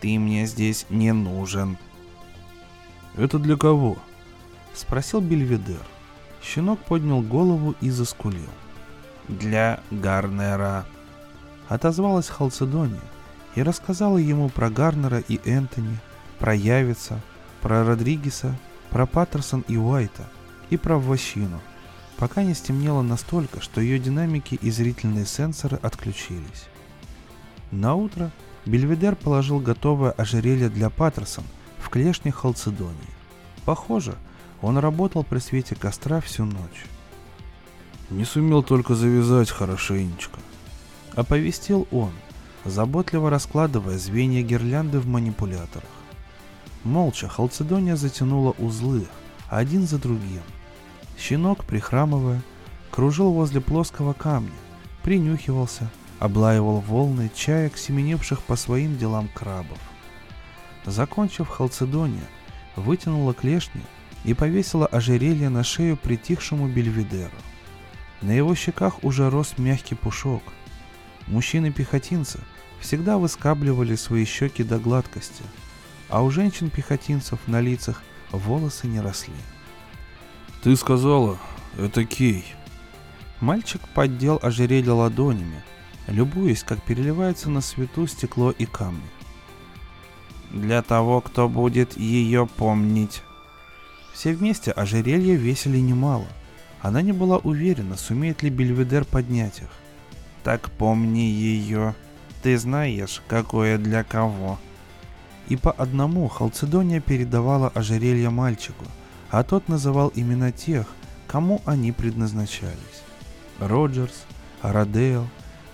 [0.00, 1.78] Ты мне здесь не нужен.
[3.16, 3.96] Это для кого?
[4.74, 5.80] Спросил Бельведер.
[6.42, 8.50] Щенок поднял голову и заскулил.
[9.28, 10.84] Для Гарнера.
[11.68, 13.00] Отозвалась Халцедония
[13.54, 15.98] и рассказала ему про Гарнера и Энтони,
[16.38, 17.20] про Явица,
[17.60, 18.54] про Родригеса
[18.94, 20.24] про Паттерсон и Уайта
[20.70, 21.60] и про Вощину,
[22.16, 26.66] пока не стемнело настолько, что ее динамики и зрительные сенсоры отключились.
[27.72, 28.30] На утро
[28.66, 31.42] Бельведер положил готовое ожерелье для Паттерсон
[31.80, 32.94] в клешне Халцедонии.
[33.64, 34.14] Похоже,
[34.62, 36.86] он работал при свете костра всю ночь.
[38.10, 40.38] «Не сумел только завязать хорошенечко»,—
[41.16, 42.12] оповестил он,
[42.64, 45.88] заботливо раскладывая звенья гирлянды в манипуляторах.
[46.82, 49.06] Молча Халцедония затянула узлы,
[49.48, 50.42] один за другим.
[51.18, 52.42] Щенок, прихрамывая,
[52.90, 54.52] кружил возле плоского камня,
[55.02, 59.78] принюхивался, облаивал волны чаек, семенивших по своим делам крабов.
[60.84, 62.28] Закончив Халцедония,
[62.76, 63.82] вытянула клешни
[64.24, 67.36] и повесила ожерелье на шею притихшему Бельведеру.
[68.20, 70.42] На его щеках уже рос мягкий пушок.
[71.26, 72.40] Мужчины-пехотинцы
[72.84, 75.42] всегда выскабливали свои щеки до гладкости–
[76.08, 79.34] а у женщин-пехотинцев на лицах волосы не росли.
[80.62, 81.38] «Ты сказала,
[81.76, 82.44] это Кей».
[83.40, 85.62] Мальчик поддел ожерелье ладонями,
[86.06, 89.02] любуясь, как переливается на свету стекло и камни.
[90.50, 93.22] «Для того, кто будет ее помнить».
[94.12, 96.28] Все вместе ожерелья весили немало.
[96.80, 99.70] Она не была уверена, сумеет ли Бельведер поднять их.
[100.44, 101.96] Так помни ее.
[102.44, 104.58] Ты знаешь, какое для кого.
[105.48, 108.84] И по одному Халцедония передавала ожерелье мальчику,
[109.30, 110.86] а тот называл имена тех,
[111.26, 113.02] кому они предназначались.
[113.60, 114.26] Роджерс,
[114.60, 115.26] Родейл,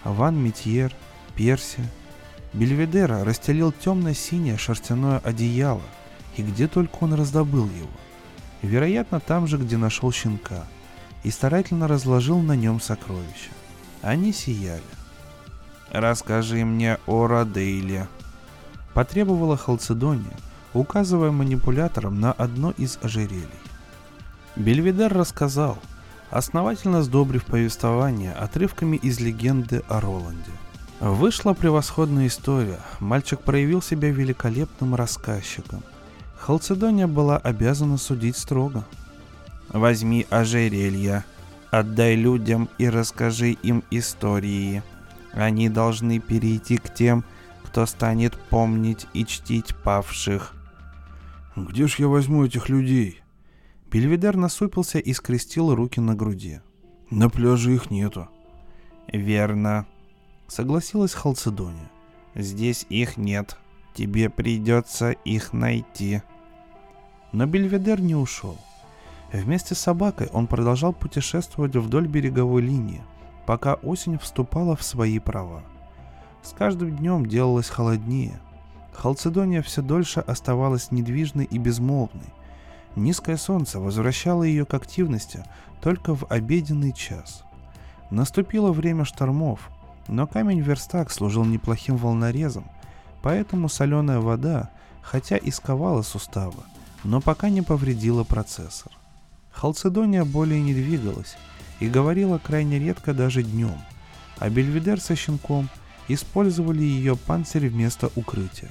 [0.05, 0.95] Ван Митьер,
[1.35, 1.83] Перси.
[2.53, 5.83] Бельведера расстелил темно-синее шерстяное одеяло,
[6.37, 7.91] и где только он раздобыл его.
[8.63, 10.69] Вероятно, там же, где нашел щенка,
[11.25, 13.51] и старательно разложил на нем сокровища.
[14.03, 15.00] Они сияли.
[15.93, 18.07] «Расскажи мне о Родейле»,—
[18.95, 20.37] потребовала Халцедония,
[20.73, 23.49] указывая манипулятором на одно из ожерелий.
[24.55, 25.79] Бельведер рассказал,
[26.31, 30.53] основательно сдобрив повествование отрывками из легенды о Роланде.
[31.01, 35.83] Вышла превосходная история, мальчик проявил себя великолепным рассказчиком.
[36.39, 38.85] Халцедония была обязана судить строго.
[39.71, 41.25] «Возьми ожерелья,
[41.71, 44.83] отдай людям и расскажи им истории.
[45.33, 47.25] Они должны перейти к тем,
[47.63, 50.55] кто станет помнить и чтить павших».
[51.57, 53.21] «Где ж я возьму этих людей?»
[53.91, 56.61] Бельведер насупился и скрестил руки на груди.
[57.11, 58.29] «На пляже их нету».
[59.09, 59.87] «Верно»,—
[60.47, 61.91] согласилась Халцедония.
[62.37, 63.57] «Здесь их нет.
[63.95, 66.23] Тебе придется их найти».
[67.33, 68.59] Но Бельведер не ушел.
[69.33, 73.03] Вместе с собакой он продолжал путешествовать вдоль береговой линии,
[73.47, 75.63] пока осень вступала в свои права.
[76.43, 78.41] С каждым днем делалось холоднее.
[78.93, 82.33] Халцедония все дольше оставалась недвижной и безмолвной.
[82.97, 85.45] Низкое солнце возвращало ее к активности
[85.81, 87.45] только в обеденный час.
[88.11, 89.71] Наступило время штормов,
[90.09, 92.65] но камень-верстак служил неплохим волнорезом,
[93.23, 94.71] поэтому соленая вода,
[95.03, 96.63] хотя и сковала суставы,
[97.05, 98.93] но пока не повредила процессор.
[99.53, 101.37] Халцедония более не двигалась
[101.81, 103.79] и говорила крайне редко даже днем,
[104.39, 105.69] а Бельведер со щенком
[106.09, 108.71] использовали ее панцирь вместо укрытия.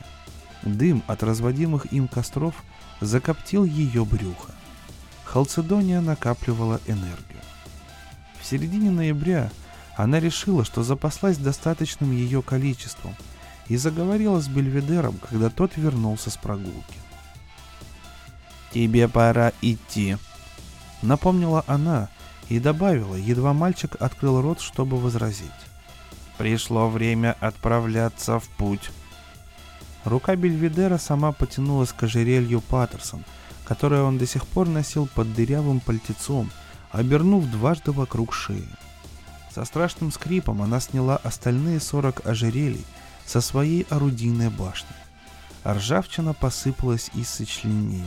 [0.64, 2.56] Дым от разводимых им костров
[3.02, 4.54] закоптил ее брюхо.
[5.24, 7.40] Халцедония накапливала энергию.
[8.42, 9.52] В середине ноября
[9.96, 13.16] она решила, что запаслась достаточным ее количеством
[13.68, 16.98] и заговорила с Бельведером, когда тот вернулся с прогулки.
[18.74, 20.18] «Тебе пора идти»,—
[21.02, 22.10] напомнила она
[22.50, 25.50] и добавила, едва мальчик открыл рот, чтобы возразить.
[26.38, 28.92] «Пришло время отправляться в путь».
[30.06, 33.24] Рука Бельведера сама потянулась к ожерелью Паттерсон,
[33.66, 36.50] которое он до сих пор носил под дырявым пальтецом,
[36.92, 38.68] обернув дважды вокруг шеи.
[39.54, 42.86] Со страшным скрипом она сняла остальные 40 ожерелий
[43.26, 44.96] со своей орудийной башни.
[45.66, 48.06] Ржавчина посыпалась из сочленений.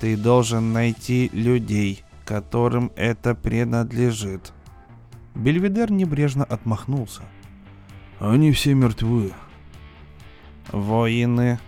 [0.00, 4.52] Ты должен найти людей, которым это принадлежит.
[5.34, 7.22] Бельведер небрежно отмахнулся.
[8.20, 9.32] Они все мертвы.
[10.70, 11.58] Воины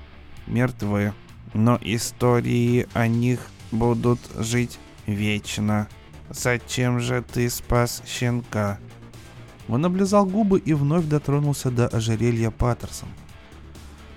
[0.46, 1.14] мертвы,
[1.54, 3.40] но истории о них
[3.72, 5.88] будут жить вечно.
[6.28, 8.78] Зачем же ты спас щенка?
[9.66, 13.08] Он облизал губы и вновь дотронулся до ожерелья Паттерсон.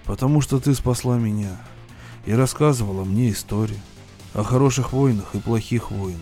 [0.03, 1.55] «Потому что ты спасла меня
[2.25, 3.79] и рассказывала мне историю
[4.33, 6.19] о хороших воинах и плохих воинах.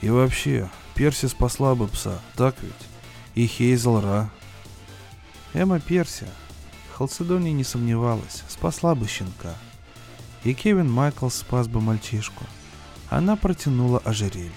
[0.00, 2.72] И вообще, Перси спасла бы пса, так ведь?
[3.34, 4.30] И Хейзел Ра.
[5.52, 6.26] Эмма Перси,
[6.94, 9.54] Халцедония не сомневалась, спасла бы щенка.
[10.44, 12.44] И Кевин Майклс спас бы мальчишку.
[13.08, 14.52] Она протянула ожерелье.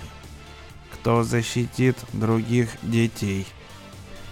[0.94, 3.48] Кто защитит других детей?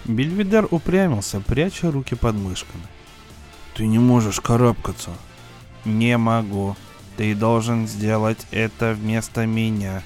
[0.06, 2.84] Бельведер упрямился, пряча руки под мышками.
[3.76, 5.12] Ты не можешь карабкаться.
[5.86, 6.76] Не могу.
[7.22, 10.02] Ты должен сделать это вместо меня.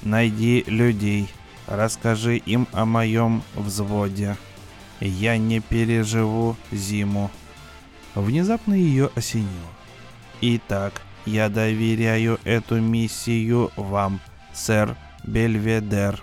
[0.00, 1.28] Найди людей,
[1.66, 4.34] расскажи им о моем взводе.
[4.98, 7.30] Я не переживу зиму.
[8.14, 9.50] Внезапно ее осенило.
[10.40, 14.18] Итак, я доверяю эту миссию вам,
[14.54, 16.18] сэр Бельведер.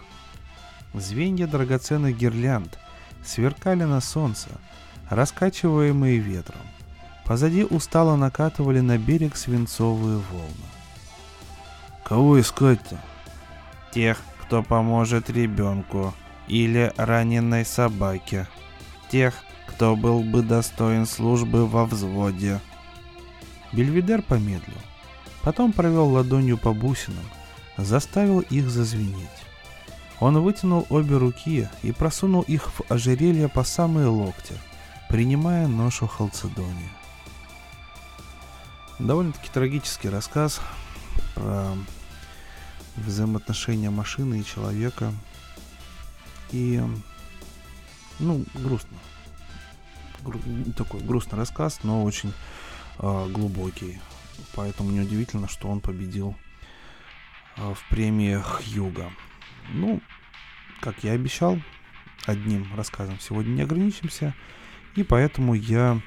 [0.95, 2.79] Звенья драгоценных гирлянд
[3.23, 4.49] сверкали на солнце,
[5.07, 6.65] раскачиваемые ветром.
[7.25, 10.69] Позади устало накатывали на берег свинцовые волны.
[12.03, 13.01] Кого искать-то?
[13.91, 16.13] Тех, кто поможет ребенку
[16.47, 18.47] или раненой собаке.
[19.09, 19.33] Тех,
[19.67, 22.61] кто был бы достоин службы во взводе.
[23.73, 24.77] Бельведер помедлил.
[25.41, 27.25] Потом провел ладонью по бусинам,
[27.75, 29.27] заставил их зазвенеть.
[30.19, 34.53] Он вытянул обе руки и просунул их в ожерелье по самые локти,
[35.09, 36.91] принимая ношу халцедония.
[38.99, 40.61] Довольно-таки трагический рассказ.
[41.33, 41.73] про
[42.95, 45.13] взаимоотношения машины и человека.
[46.51, 46.81] И,
[48.19, 48.97] ну, грустно.
[50.23, 50.41] Гру-
[50.75, 52.33] такой грустный рассказ, но очень
[52.99, 53.99] э, глубокий.
[54.55, 56.35] Поэтому неудивительно, что он победил
[57.57, 59.11] э, в премиях Юга.
[59.69, 60.01] Ну,
[60.81, 61.59] как я обещал,
[62.25, 64.33] одним рассказом сегодня не ограничимся.
[64.95, 66.01] И поэтому я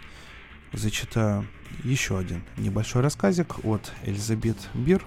[0.73, 1.47] зачитаю
[1.85, 5.05] еще один небольшой рассказик от Элизабет Бир,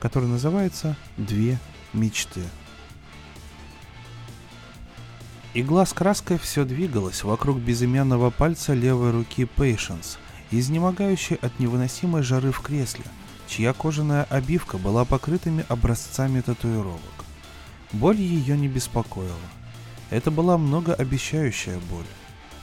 [0.00, 1.58] который называется «Две
[1.92, 2.42] мечты».
[5.52, 10.18] Игла с краской все двигалась вокруг безымянного пальца левой руки Пейшенс,
[10.52, 13.04] изнемогающей от невыносимой жары в кресле,
[13.48, 17.00] чья кожаная обивка была покрытыми образцами татуировок.
[17.92, 19.34] Боль ее не беспокоила.
[20.10, 22.06] Это была многообещающая боль.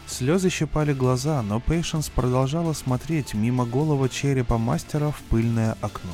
[0.07, 6.13] Слезы щипали глаза, но Пейшенс продолжала смотреть мимо голого черепа мастера в пыльное окно.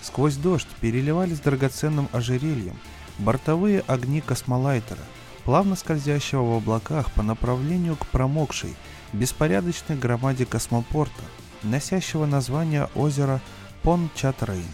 [0.00, 2.76] Сквозь дождь переливались драгоценным ожерельем
[3.18, 5.02] бортовые огни космолайтера,
[5.44, 8.74] плавно скользящего в облаках по направлению к промокшей,
[9.12, 11.22] беспорядочной громаде космопорта,
[11.62, 13.42] носящего название озера
[13.82, 14.64] Пон-Чат-Рейн.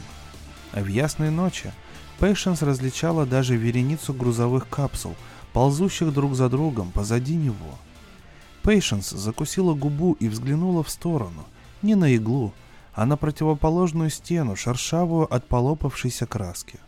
[0.72, 1.72] В ясные ночи
[2.20, 5.16] Пейшенс различала даже вереницу грузовых капсул,
[5.52, 7.78] ползущих друг за другом позади него.
[8.64, 11.44] Пейшенс закусила губу и взглянула в сторону,
[11.82, 12.52] не на иглу,
[12.94, 16.80] а на противоположную стену, шершавую от полопавшейся краски.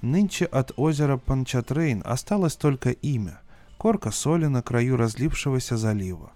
[0.00, 3.40] Нынче от озера Панчатрейн осталось только имя—
[3.78, 6.32] корка соли на краю разлившегося залива.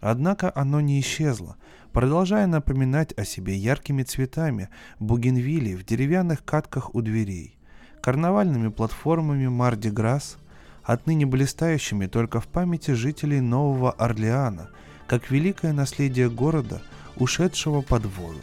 [0.00, 1.56] Однако оно не исчезло,
[1.92, 4.68] продолжая напоминать о себе яркими цветами
[5.00, 7.56] бугенвилей в деревянных катках у дверей,
[8.02, 10.36] карнавальными платформами Марди Грасс,
[10.84, 14.70] отныне блистающими только в памяти жителей Нового Орлеана,
[15.06, 16.82] как великое наследие города,
[17.16, 18.40] ушедшего под воду.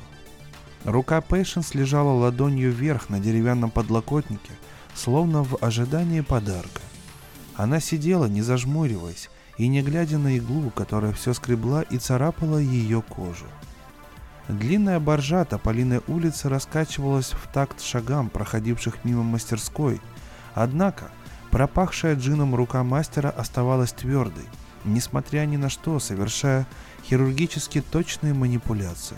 [0.84, 4.54] Рука Пейшенс лежала ладонью вверх на деревянном подлокотнике,
[4.96, 6.82] словно в ожидании подарка.
[7.56, 13.04] Она сидела, не зажмуриваясь, и не глядя на иглу, которая все скребла и царапала ее
[13.04, 13.46] кожу.
[14.48, 20.02] Длинная боржа тополиной улицы раскачивалась в такт шагам, проходивших мимо мастерской,
[20.56, 21.12] однако
[21.52, 24.45] пропахшая джином рука мастера оставалась твердой,
[24.86, 26.66] несмотря ни на что, совершая
[27.04, 29.18] хирургически точные манипуляции.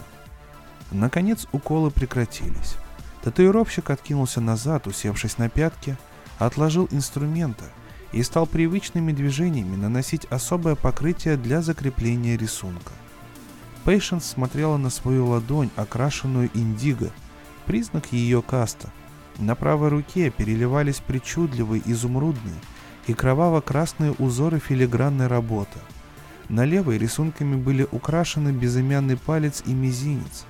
[0.91, 2.75] Наконец уколы прекратились.
[3.23, 5.97] Татуировщик откинулся назад, усевшись на пятки,
[6.39, 7.63] отложил инструменты
[8.11, 12.91] и стал привычными движениями наносить особое покрытие для закрепления рисунка.
[13.86, 17.11] Пейшенс смотрела на свою ладонь, окрашенную индиго,
[17.65, 18.91] признак ее каста.
[19.39, 22.59] На правой руке переливались причудливые изумрудные
[23.07, 25.79] и кроваво-красные узоры филигранной работы.
[26.49, 30.45] На левой рисунками были украшены безымянный палец и мизинец,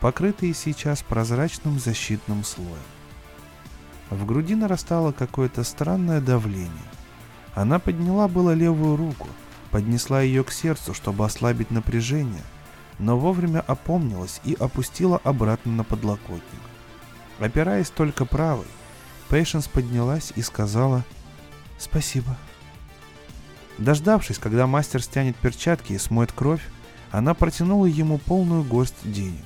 [0.00, 2.76] покрытые сейчас прозрачным защитным слоем.
[4.10, 6.70] В груди нарастало какое-то странное давление.
[7.54, 9.28] Она подняла было левую руку,
[9.70, 12.42] поднесла ее к сердцу, чтобы ослабить напряжение,
[12.98, 16.65] но вовремя опомнилась и опустила обратно на подлокотник.
[17.38, 18.66] Опираясь только правой,
[19.28, 21.04] Пейшенс поднялась и сказала
[21.78, 22.36] «Спасибо».
[23.78, 26.62] Дождавшись, когда мастер стянет перчатки и смоет кровь,
[27.10, 29.44] она протянула ему полную горсть денег.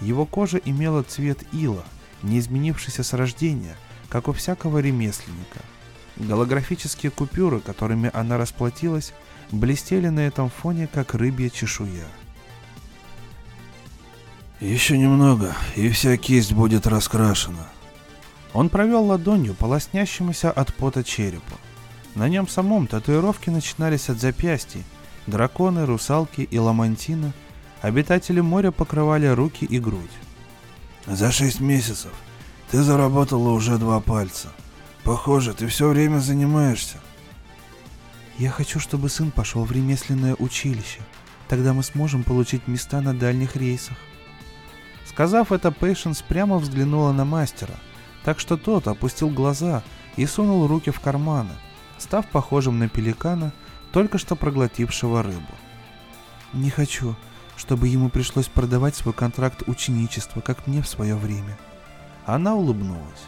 [0.00, 1.84] Его кожа имела цвет ила,
[2.22, 3.76] не изменившийся с рождения,
[4.08, 5.60] как у всякого ремесленника.
[6.16, 9.12] Голографические купюры, которыми она расплатилась,
[9.52, 12.06] блестели на этом фоне, как рыбья чешуя.
[14.60, 17.66] Еще немного, и вся кисть будет раскрашена.
[18.52, 21.54] Он провел ладонью по лоснящемуся от пота черепу.
[22.14, 24.84] На нем самом татуировки начинались от запястий.
[25.26, 27.32] Драконы, русалки и ламантины.
[27.80, 30.10] Обитатели моря покрывали руки и грудь.
[31.06, 32.12] За шесть месяцев
[32.70, 34.48] ты заработала уже два пальца.
[35.04, 36.98] Похоже, ты все время занимаешься.
[38.36, 41.00] Я хочу, чтобы сын пошел в ремесленное училище.
[41.48, 43.96] Тогда мы сможем получить места на дальних рейсах.
[45.10, 47.74] Сказав это, Пейшенс прямо взглянула на мастера,
[48.24, 49.82] так что тот опустил глаза
[50.14, 51.50] и сунул руки в карманы,
[51.98, 53.52] став похожим на пеликана,
[53.92, 55.52] только что проглотившего рыбу.
[56.52, 57.16] «Не хочу,
[57.56, 61.58] чтобы ему пришлось продавать свой контракт ученичества, как мне в свое время».
[62.24, 63.26] Она улыбнулась.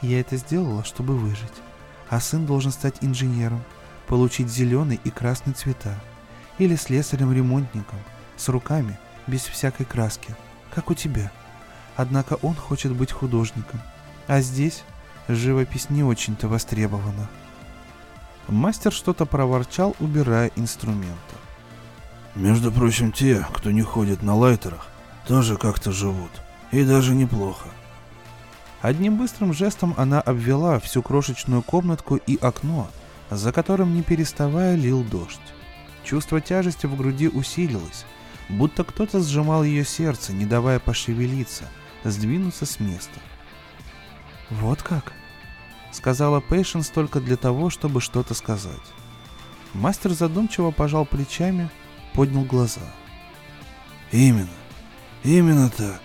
[0.00, 1.62] «Я это сделала, чтобы выжить.
[2.10, 3.62] А сын должен стать инженером,
[4.08, 5.94] получить зеленый и красный цвета.
[6.58, 8.00] Или слесарем-ремонтником,
[8.36, 8.98] с руками,
[9.28, 10.34] без всякой краски,
[10.74, 11.30] как у тебя.
[11.96, 13.80] Однако он хочет быть художником.
[14.26, 14.82] А здесь
[15.28, 17.28] живопись не очень-то востребована».
[18.48, 21.36] Мастер что-то проворчал, убирая инструменты.
[22.34, 24.88] Между прочим, те, кто не ходит на лайтерах,
[25.26, 26.30] тоже как-то живут.
[26.70, 27.68] И даже неплохо.
[28.80, 32.88] Одним быстрым жестом она обвела всю крошечную комнатку и окно,
[33.30, 35.40] за которым не переставая лил дождь.
[36.04, 38.04] Чувство тяжести в груди усилилось,
[38.52, 41.68] будто кто-то сжимал ее сердце, не давая пошевелиться,
[42.04, 43.18] сдвинуться с места.
[44.50, 45.12] «Вот как?»—
[45.90, 48.80] сказала Пейшенс только для того, чтобы что-то сказать.
[49.72, 51.70] Мастер задумчиво пожал плечами,
[52.12, 52.82] поднял глаза.
[54.10, 54.48] «Именно.
[55.24, 56.02] Именно так.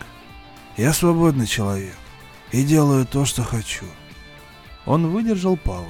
[0.77, 1.95] Я свободный человек
[2.51, 3.85] и делаю то, что хочу».
[4.85, 5.89] Он выдержал паузу.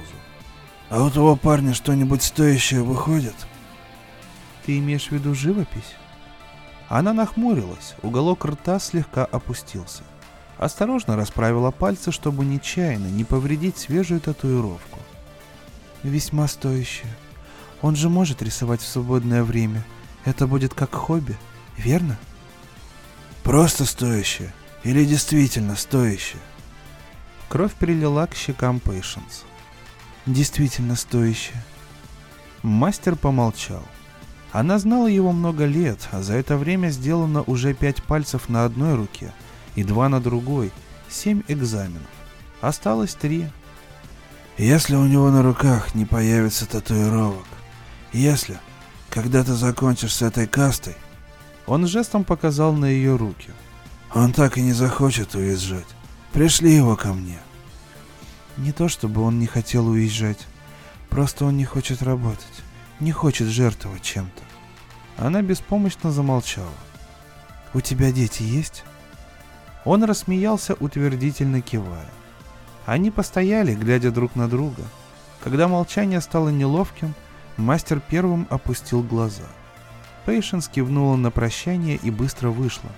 [0.90, 3.36] «А у того парня что-нибудь стоящее выходит?»
[4.66, 5.97] «Ты имеешь в виду живопись?»
[6.88, 10.02] Она нахмурилась, уголок рта слегка опустился.
[10.56, 14.98] Осторожно расправила пальцы, чтобы нечаянно не повредить свежую татуировку.
[16.02, 17.14] «Весьма стоящая.
[17.82, 19.84] Он же может рисовать в свободное время.
[20.24, 21.36] Это будет как хобби,
[21.76, 22.18] верно?»
[23.44, 26.40] «Просто стоящая или действительно стоящая?»
[27.48, 29.44] Кровь перелила к щекам Пейшенс.
[30.26, 31.62] «Действительно стоящая».
[32.62, 33.82] Мастер помолчал.
[34.58, 38.96] Она знала его много лет, а за это время сделано уже пять пальцев на одной
[38.96, 39.32] руке
[39.76, 40.72] и два на другой,
[41.08, 42.02] семь экзаменов.
[42.60, 43.46] Осталось три.
[44.56, 47.46] Если у него на руках не появится татуировок,
[48.12, 48.58] если,
[49.10, 50.96] когда ты закончишь с этой кастой,
[51.68, 53.52] он жестом показал на ее руки.
[54.12, 55.86] Он так и не захочет уезжать.
[56.32, 57.38] Пришли его ко мне.
[58.56, 60.48] Не то чтобы он не хотел уезжать,
[61.10, 62.64] просто он не хочет работать
[63.00, 64.42] не хочет жертвовать чем-то.
[65.18, 66.68] Она беспомощно замолчала.
[67.74, 68.84] «У тебя дети есть?»
[69.84, 72.08] Он рассмеялся, утвердительно кивая.
[72.86, 74.82] Они постояли, глядя друг на друга.
[75.42, 77.14] Когда молчание стало неловким,
[77.56, 79.44] мастер первым опустил глаза.
[80.24, 82.90] Пейшенс кивнула на прощание и быстро вышла.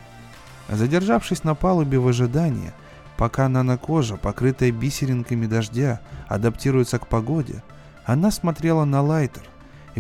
[0.68, 2.72] Задержавшись на палубе в ожидании,
[3.16, 7.62] пока нанокожа, покрытая бисеринками дождя, адаптируется к погоде,
[8.04, 9.42] она смотрела на лайтер,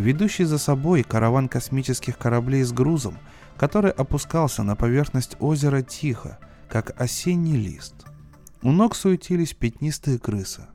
[0.00, 3.18] ведущий за собой караван космических кораблей с грузом,
[3.56, 6.38] который опускался на поверхность озера тихо,
[6.68, 8.06] как осенний лист.
[8.62, 10.66] У ног суетились пятнистые крысы.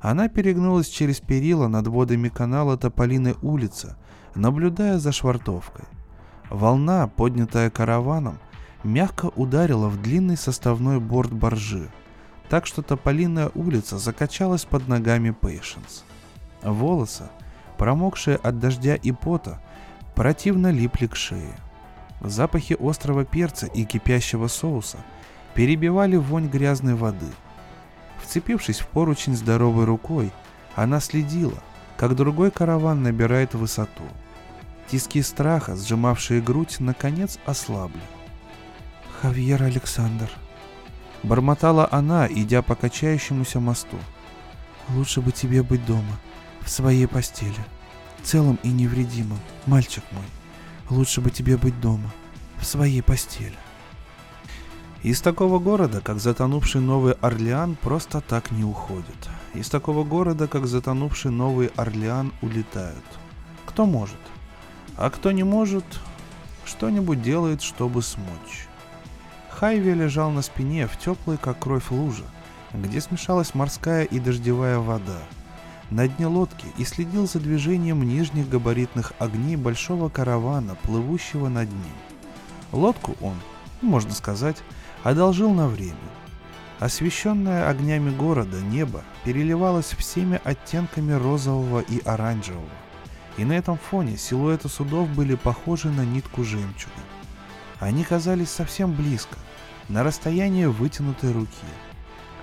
[0.00, 3.96] Она перегнулась через перила над водами канала Тополиной улицы,
[4.34, 5.86] наблюдая за швартовкой.
[6.50, 8.38] Волна, поднятая караваном,
[8.84, 11.90] мягко ударила в длинный составной борт баржи,
[12.48, 16.04] так что Тополиная улица закачалась под ногами Пейшенс.
[16.62, 17.28] Волосы,
[17.78, 19.60] промокшие от дождя и пота,
[20.14, 21.54] противно липли к шее.
[22.20, 24.98] Запахи острого перца и кипящего соуса
[25.54, 27.30] перебивали вонь грязной воды.
[28.20, 30.32] Вцепившись в поручень здоровой рукой,
[30.74, 31.62] она следила,
[31.96, 34.02] как другой караван набирает высоту.
[34.88, 38.00] Тиски страха, сжимавшие грудь, наконец ослабли.
[39.20, 40.30] «Хавьер Александр»,—
[41.22, 43.98] бормотала она, идя по качающемуся мосту.
[44.88, 46.18] «Лучше бы тебе быть дома
[46.68, 47.64] своей постели,
[48.22, 50.24] целым и невредимым, мальчик мой.
[50.90, 52.10] Лучше бы тебе быть дома,
[52.58, 53.56] в своей постели.
[55.02, 59.28] Из такого города, как затонувший Новый Орлеан, просто так не уходит.
[59.54, 63.04] Из такого города, как затонувший Новый Орлеан, улетают.
[63.64, 64.18] Кто может?
[64.96, 65.84] А кто не может,
[66.64, 68.66] что-нибудь делает, чтобы смочь.
[69.50, 72.24] Хайви лежал на спине в теплой, как кровь, луже,
[72.72, 75.18] где смешалась морская и дождевая вода–
[75.90, 81.94] на дне лодки и следил за движением нижних габаритных огней большого каравана, плывущего над ним.
[82.72, 83.36] Лодку он,
[83.80, 84.58] можно сказать,
[85.02, 85.94] одолжил на время.
[86.78, 92.68] Освещенное огнями города небо переливалось всеми оттенками розового и оранжевого,
[93.36, 96.92] и на этом фоне силуэты судов были похожи на нитку жемчуга.
[97.80, 99.38] Они казались совсем близко,
[99.88, 101.66] на расстоянии вытянутой руки.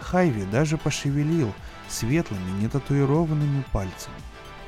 [0.01, 1.53] Хайви даже пошевелил
[1.95, 4.15] светлыми, нетатуированными пальцами.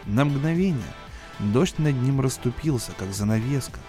[0.06, 0.94] На мгновение
[1.40, 3.80] дождь над ним расступился, как занавеска.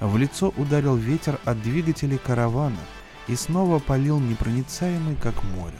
[0.00, 2.80] В лицо ударил ветер от двигателей каравана
[3.26, 5.78] и снова полил непроницаемый, как море.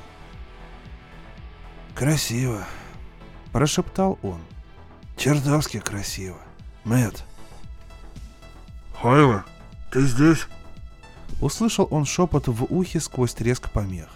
[1.95, 2.67] «Красиво»,—
[3.53, 4.41] прошептал он.
[5.17, 6.39] «Чертовски красиво.
[6.85, 7.25] Мэт.
[9.01, 9.45] «Хайла,
[9.91, 10.47] ты здесь?»
[11.41, 14.09] Услышал он шепот в ухе сквозь треск помех.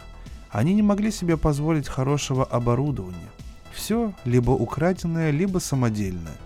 [0.50, 3.30] Они не могли себе позволить хорошего оборудования.
[3.72, 6.36] Все либо украденное, либо самодельное.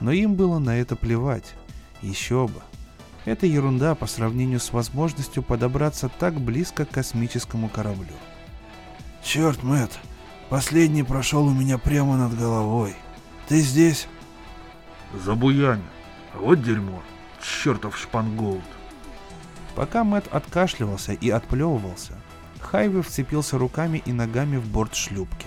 [0.00, 1.54] Но им было на это плевать.
[2.02, 2.60] Еще бы.
[3.24, 8.14] Это ерунда по сравнению с возможностью подобраться так близко к космическому кораблю.
[9.24, 9.90] Черт, Мэт,
[10.48, 12.94] последний прошел у меня прямо над головой.
[13.48, 14.06] Ты здесь?
[15.24, 15.82] Забуянь.
[16.34, 17.02] Вот дерьмо.
[17.42, 18.62] Чертов шпангоут.
[19.74, 22.12] Пока Мэт откашливался и отплевывался,
[22.66, 25.46] Хайве вцепился руками и ногами в борт шлюпки.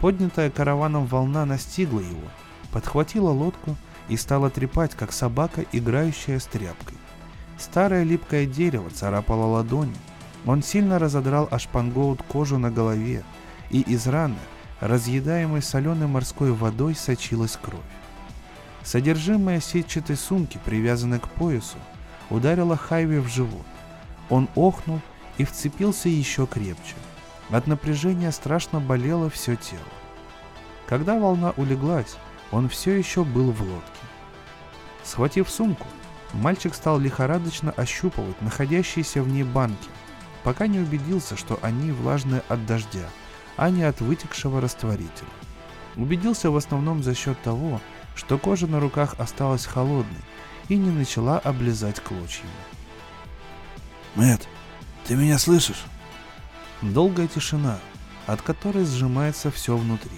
[0.00, 2.28] Поднятая караваном волна настигла его,
[2.72, 3.76] подхватила лодку
[4.08, 6.96] и стала трепать, как собака, играющая с тряпкой.
[7.58, 9.94] Старое липкое дерево царапало ладони.
[10.46, 13.24] Он сильно разодрал ашпангоут кожу на голове,
[13.70, 14.38] и из раны,
[14.80, 17.80] разъедаемой соленой морской водой, сочилась кровь.
[18.84, 21.76] Содержимое сетчатой сумки, привязанной к поясу,
[22.30, 23.66] ударило Хайве в живот.
[24.30, 25.00] Он охнул
[25.38, 26.94] и вцепился еще крепче.
[27.50, 29.80] От напряжения страшно болело все тело.
[30.86, 32.16] Когда волна улеглась,
[32.50, 34.00] он все еще был в лодке.
[35.04, 35.86] Схватив сумку,
[36.34, 39.88] мальчик стал лихорадочно ощупывать находящиеся в ней банки,
[40.44, 43.08] пока не убедился, что они влажные от дождя,
[43.56, 45.28] а не от вытекшего растворителя.
[45.96, 47.80] Убедился в основном за счет того,
[48.14, 50.22] что кожа на руках осталась холодной
[50.68, 52.50] и не начала облизать клочьями.
[54.14, 54.48] Мэт,
[55.08, 55.84] ты меня слышишь?
[56.82, 57.78] Долгая тишина,
[58.26, 60.12] от которой сжимается все внутри.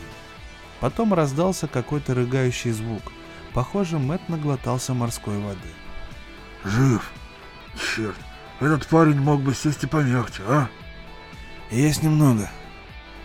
[0.81, 3.03] Потом раздался какой-то рыгающий звук.
[3.55, 5.69] Похоже, Мэт наглотался морской воды.
[6.65, 7.09] Жив.
[7.77, 8.17] Черт,
[8.59, 10.69] этот парень мог бы сесть и помягче, а?
[11.71, 12.51] Есть немного.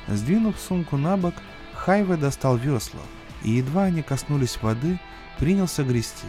[0.07, 1.34] Сдвинув сумку на бок,
[1.74, 3.01] Хайве достал весла,
[3.41, 4.99] и едва они коснулись воды,
[5.39, 6.28] принялся грести.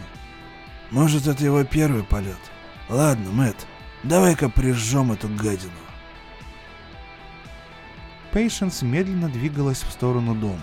[0.89, 2.39] Может, это его первый полет.
[2.89, 3.67] Ладно, Мэт,
[4.07, 5.71] давай-ка прижжем эту гадину.
[8.31, 10.61] Пейшенс медленно двигалась в сторону дома.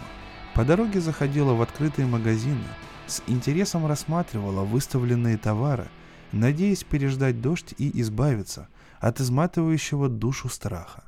[0.55, 2.65] По дороге заходила в открытые магазины,
[3.07, 5.89] с интересом рассматривала выставленные товары,
[6.33, 8.69] надеясь переждать дождь и избавиться
[9.01, 11.05] от изматывающего душу страха.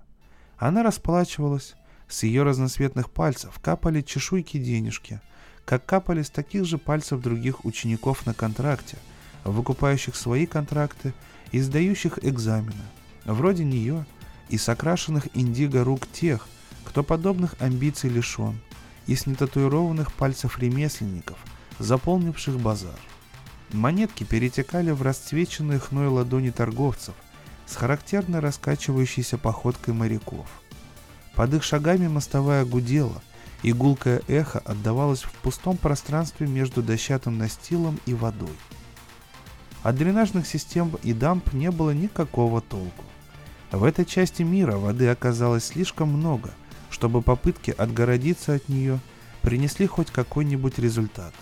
[0.59, 1.74] Она расплачивалась,
[2.09, 5.20] с ее разноцветных пальцев капали чешуйки денежки,
[5.64, 8.99] как капали с таких же пальцев других учеников на контракте,
[9.45, 11.14] выкупающих свои контракты
[11.53, 12.84] и сдающих экзамены,
[13.24, 14.07] вроде нее
[14.49, 16.47] и с окрашенных индиго рук тех,
[16.84, 18.59] кто подобных амбиций лишен,
[19.07, 21.38] и с нетатуированных пальцев ремесленников,
[21.78, 22.99] заполнивших базар.
[23.72, 27.14] Монетки перетекали в расцвеченные хной ладони торговцев
[27.66, 30.47] с характерно раскачивающейся походкой моряков.
[31.34, 33.22] Под их шагами мостовая гудела,
[33.62, 38.55] и гулкое эхо отдавалось в пустом пространстве между дощатым настилом и водой.
[39.87, 43.05] От дренажных систем и дамп не было никакого толку.
[43.70, 46.51] В этой части мира воды оказалось слишком много–
[46.97, 49.01] чтобы попытки отгородиться от нее
[49.43, 51.34] принесли хоть какой-нибудь результат.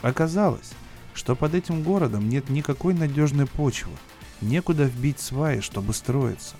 [0.00, 0.72] Оказалось,
[1.12, 3.92] что под этим городом нет никакой надежной почвы,
[4.40, 6.56] некуда вбить сваи, чтобы строиться.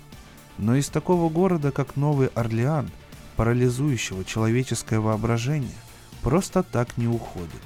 [0.59, 2.91] Но из такого города, как Новый Орлеан,
[3.37, 5.69] парализующего человеческое воображение,
[6.21, 7.63] просто так не уходит.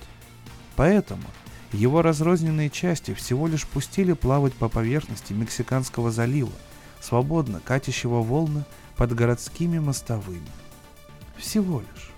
[0.77, 1.23] Поэтому
[1.71, 6.51] его разрозненные части всего лишь пустили плавать по поверхности Мексиканского залива,
[6.99, 8.65] свободно катящего волны
[8.97, 10.41] под городскими мостовыми.
[11.37, 12.11] Всего лишь.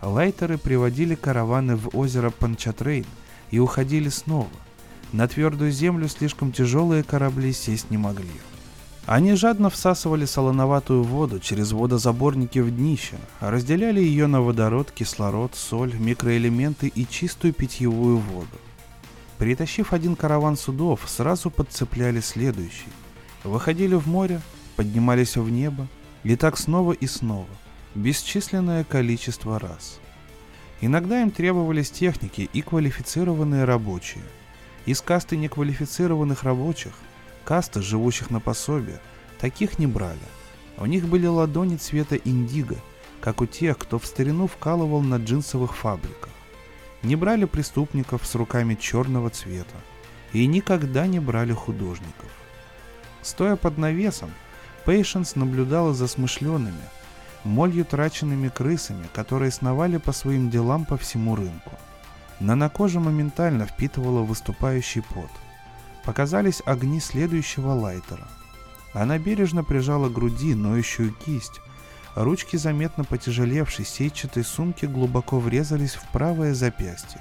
[0.00, 3.06] Лайтеры приводили караваны в озеро Панчатрейн
[3.50, 4.50] и уходили снова.
[5.12, 8.28] На твердую землю слишком тяжелые корабли сесть не могли.
[9.08, 15.94] Они жадно всасывали солоноватую воду через водозаборники в днище, разделяли ее на водород, кислород, соль,
[15.94, 18.58] микроэлементы и чистую питьевую воду.
[19.38, 22.90] Притащив один караван судов, сразу подцепляли следующий.
[23.44, 24.42] Выходили в море,
[24.76, 25.88] поднимались в небо,
[26.22, 27.48] и так снова и снова,
[27.94, 30.00] бесчисленное количество раз.
[30.82, 34.24] Иногда им требовались техники и квалифицированные рабочие.
[34.84, 36.92] Из касты неквалифицированных рабочих,
[37.48, 39.00] касты, живущих на пособие,
[39.40, 40.28] таких не брали.
[40.76, 42.76] У них были ладони цвета индиго,
[43.22, 46.28] как у тех, кто в старину вкалывал на джинсовых фабриках.
[47.02, 49.76] Не брали преступников с руками черного цвета.
[50.34, 52.30] И никогда не брали художников.
[53.22, 54.30] Стоя под навесом,
[54.84, 56.84] Пейшенс наблюдала за смышленными,
[57.44, 61.72] молью траченными крысами, которые сновали по своим делам по всему рынку.
[62.40, 65.30] Нанокожа моментально впитывала выступающий пот.
[66.08, 68.26] Показались огни следующего лайтера.
[68.94, 71.60] Она бережно прижала к груди ноющую кисть.
[72.14, 77.20] Ручки заметно потяжелевшей сетчатой сумки глубоко врезались в правое запястье.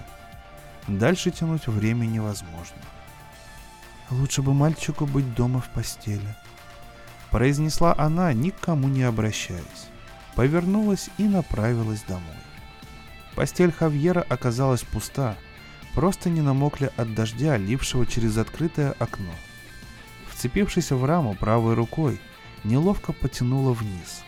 [0.87, 2.77] Дальше тянуть время невозможно.
[4.09, 6.37] Лучше бы мальчику быть дома в постели,
[7.29, 9.89] произнесла она, никому не обращаясь.
[10.33, 12.23] Повернулась и направилась домой.
[13.35, 15.35] Постель Хавьера оказалась пуста,
[15.97, 19.33] просто не намокли от дождя, лившего через открытое окно.
[20.31, 22.19] Вцепившись в раму правой рукой,
[22.63, 24.21] неловко потянула вниз.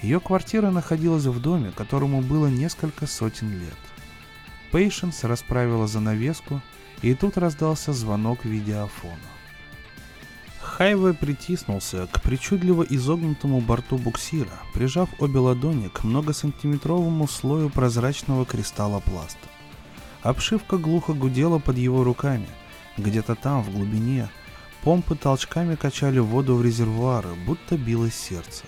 [0.00, 3.76] Ее квартира находилась в доме, которому было несколько сотен лет.
[4.70, 6.62] Пейшенс расправила занавеску,
[7.02, 9.28] и тут раздался звонок видеофона.
[10.62, 19.00] Хайве притиснулся к причудливо изогнутому борту буксира, прижав обе ладони к многосантиметровому слою прозрачного кристалла
[19.00, 19.51] пласта.
[20.22, 22.48] Обшивка глухо гудела под его руками.
[22.96, 24.28] Где-то там, в глубине,
[24.82, 28.64] помпы толчками качали воду в резервуары, будто билось сердце.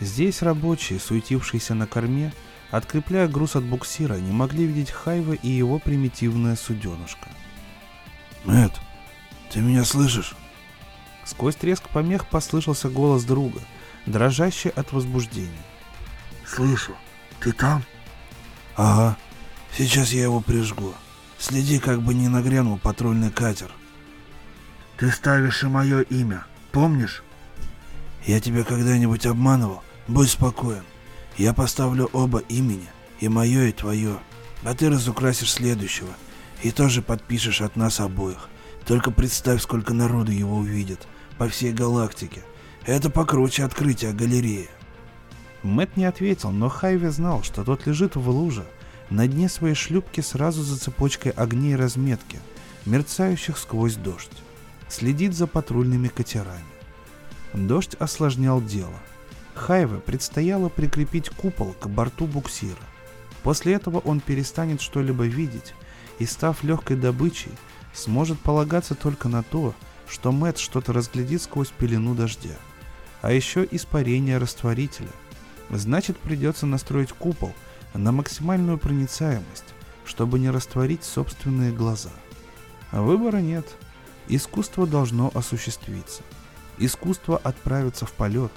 [0.00, 2.32] Здесь рабочие, суетившиеся на корме,
[2.70, 7.28] открепляя груз от буксира, не могли видеть Хайва и его примитивное суденышко.
[8.44, 8.72] Мэт,
[9.50, 10.34] ты меня слышишь?
[11.24, 13.60] Сквозь треск помех послышался голос друга,
[14.06, 15.50] дрожащий от возбуждения.
[16.46, 16.94] «Слышу.
[17.40, 17.82] Ты там?»
[18.76, 19.16] «Ага.
[19.76, 20.94] Сейчас я его прижгу.
[21.38, 23.70] Следи, как бы не нагрянул патрульный катер».
[24.96, 26.46] «Ты ставишь и мое имя.
[26.72, 27.22] Помнишь?»
[28.24, 29.82] «Я тебя когда-нибудь обманывал?
[30.08, 30.84] Будь спокоен.
[31.36, 32.88] Я поставлю оба имени,
[33.20, 34.18] и мое, и твое.
[34.64, 36.08] А ты разукрасишь следующего,
[36.62, 38.48] и тоже подпишешь от нас обоих.
[38.86, 41.06] Только представь, сколько народу его увидит
[41.36, 42.42] по всей галактике.
[42.86, 44.70] Это покруче открытия галереи.
[45.62, 48.64] Мэт не ответил, но Хайви знал, что тот лежит в луже,
[49.10, 52.40] на дне своей шлюпки сразу за цепочкой огней разметки,
[52.84, 54.30] мерцающих сквозь дождь.
[54.88, 56.64] Следит за патрульными катерами.
[57.52, 58.98] Дождь осложнял дело.
[59.54, 62.76] Хайве предстояло прикрепить купол к борту буксира.
[63.42, 65.74] После этого он перестанет что-либо видеть
[66.18, 67.52] и, став легкой добычей,
[67.94, 69.74] сможет полагаться только на то,
[70.08, 72.56] что Мэт что-то разглядит сквозь пелену дождя.
[73.22, 75.08] А еще испарение растворителя.
[75.70, 77.52] Значит, придется настроить купол
[77.96, 79.74] на максимальную проницаемость,
[80.04, 82.10] чтобы не растворить собственные глаза.
[82.90, 83.66] А выбора нет.
[84.28, 86.22] Искусство должно осуществиться.
[86.78, 88.52] Искусство отправиться в полет.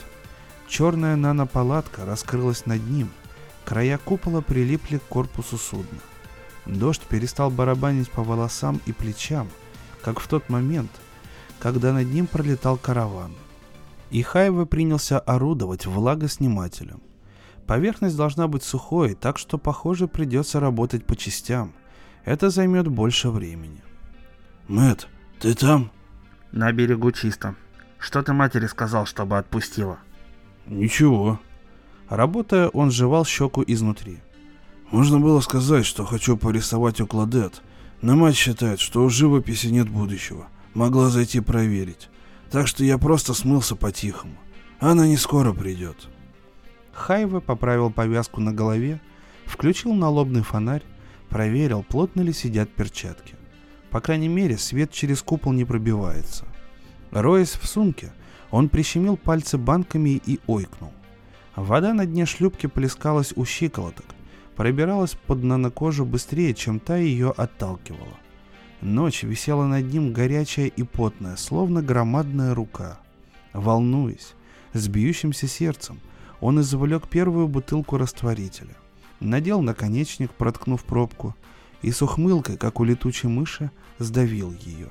[0.67, 3.09] Черная нанопалатка раскрылась над ним.
[3.65, 5.99] Края купола прилипли к корпусу судна.
[6.65, 9.49] Дождь перестал барабанить по волосам и плечам,
[10.01, 10.91] как в тот момент,
[11.59, 13.33] когда над ним пролетал караван.
[14.11, 17.01] И Хайва принялся орудовать влагоснимателем.
[17.69, 21.71] Поверхность должна быть сухой, так что, похоже, придется работать по частям.
[22.25, 23.83] Это займет больше времени.
[24.67, 25.07] Мэт,
[25.39, 25.91] ты там?
[26.51, 27.53] На берегу чисто.
[27.99, 29.99] Что ты матери сказал, чтобы отпустила?
[30.65, 31.39] Ничего.
[32.09, 34.17] Работая, он жевал щеку изнутри.
[34.89, 37.61] Можно было сказать, что хочу порисовать у Кладет,
[38.01, 42.09] но мать считает, что у живописи нет будущего– могла зайти проверить.
[42.49, 44.37] Так что я просто смылся по-тихому.
[44.79, 46.09] Она не скоро придет.
[46.93, 48.99] Хайва поправил повязку на голове,
[49.45, 50.83] включил налобный фонарь,
[51.29, 53.35] проверил, плотно ли сидят перчатки.
[53.91, 56.45] По крайней мере, свет через купол не пробивается.
[57.11, 58.11] Роясь в сумке,
[58.51, 60.91] он прищемил пальцы банками и ойкнул.
[61.55, 64.05] Вода на дне шлюпки плескалась у щиколоток,
[64.55, 68.17] пробиралась под нанокожу быстрее, чем та ее отталкивала.
[68.81, 72.99] Ночь висела над ним горячая и потная, словно громадная рука.
[73.51, 74.35] Волнуясь,
[74.73, 75.99] с бьющимся сердцем,
[76.41, 78.75] он извлек первую бутылку растворителя.
[79.19, 81.35] Надел наконечник, проткнув пробку,
[81.81, 84.89] и с ухмылкой, как у летучей мыши, сдавил ее.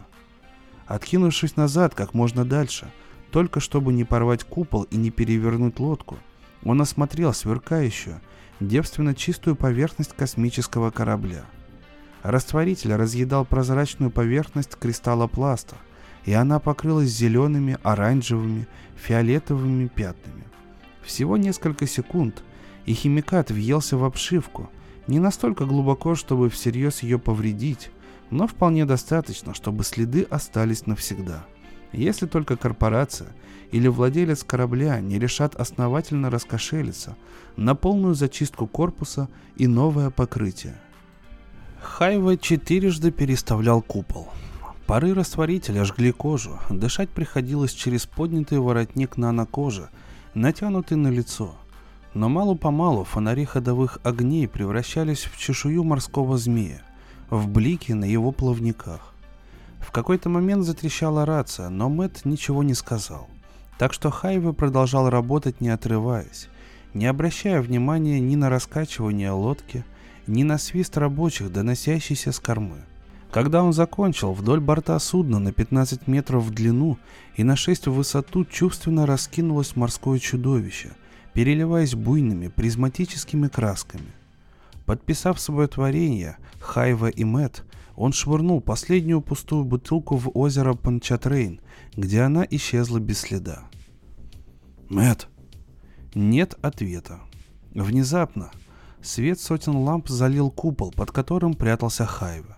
[0.87, 2.91] Откинувшись назад как можно дальше,
[3.31, 6.19] только чтобы не порвать купол и не перевернуть лодку,
[6.65, 8.21] он осмотрел сверкающую,
[8.61, 11.45] девственно чистую поверхность космического корабля–
[12.23, 15.77] Растворитель разъедал прозрачную поверхность кристалла пласта,
[16.25, 20.45] и она покрылась зелеными, оранжевыми, фиолетовыми пятнами.
[21.09, 22.43] Всего несколько секунд,
[22.85, 24.69] и химикат въелся в обшивку,
[25.07, 27.91] не настолько глубоко, чтобы всерьез ее повредить,
[28.29, 31.47] но вполне достаточно, чтобы следы остались навсегда.
[31.93, 33.29] Если только корпорация
[33.71, 37.17] или владелец корабля не решат основательно раскошелиться
[37.57, 40.79] на полную зачистку корпуса и новое покрытие–
[41.81, 44.29] Хайва четырежды переставлял купол.
[44.87, 49.89] Пары растворителя жгли кожу, дышать приходилось через поднятый воротник нанокожи,
[50.39, 51.55] натянутый на лицо.
[52.15, 56.83] Но мало-помалу фонари ходовых огней превращались в чешую морского змея,
[57.29, 59.15] в блики на его плавниках.
[59.81, 63.29] В какой-то момент затрещала рация, но Мэт ничего не сказал.
[63.79, 66.49] Так что Хайва продолжал работать не отрываясь,
[66.95, 69.85] не обращая внимания ни на раскачивание лодки,
[70.27, 72.85] ни на свист рабочих, доносящийся с кормы.
[73.31, 76.99] Когда он закончил, вдоль борта судна на 15 метров в длину
[77.37, 80.93] и на 6 в высоту чувственно раскинулось морское чудовище,
[81.35, 84.13] переливаясь буйными призматическими красками.
[84.87, 87.65] Подписав свое творение, Хайва и Мэт,
[87.97, 91.61] он швырнул последнюю пустую бутылку в озеро Панчатрейн,
[91.97, 93.65] где она исчезла без следа.
[94.89, 95.29] Мэт.
[96.15, 97.21] Нет ответа.
[97.75, 98.51] Внезапно
[99.03, 102.58] Свет сотен ламп залил купол, под которым прятался Хайва.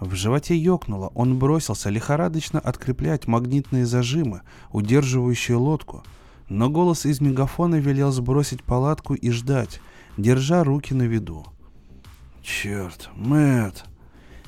[0.00, 4.40] В животе ёкнуло, он бросился лихорадочно откреплять магнитные зажимы,
[4.72, 6.02] удерживающие лодку,
[6.48, 9.80] но голос из мегафона велел сбросить палатку и ждать,
[10.16, 11.46] держа руки на виду.
[12.42, 13.84] «Черт, Мэтт!»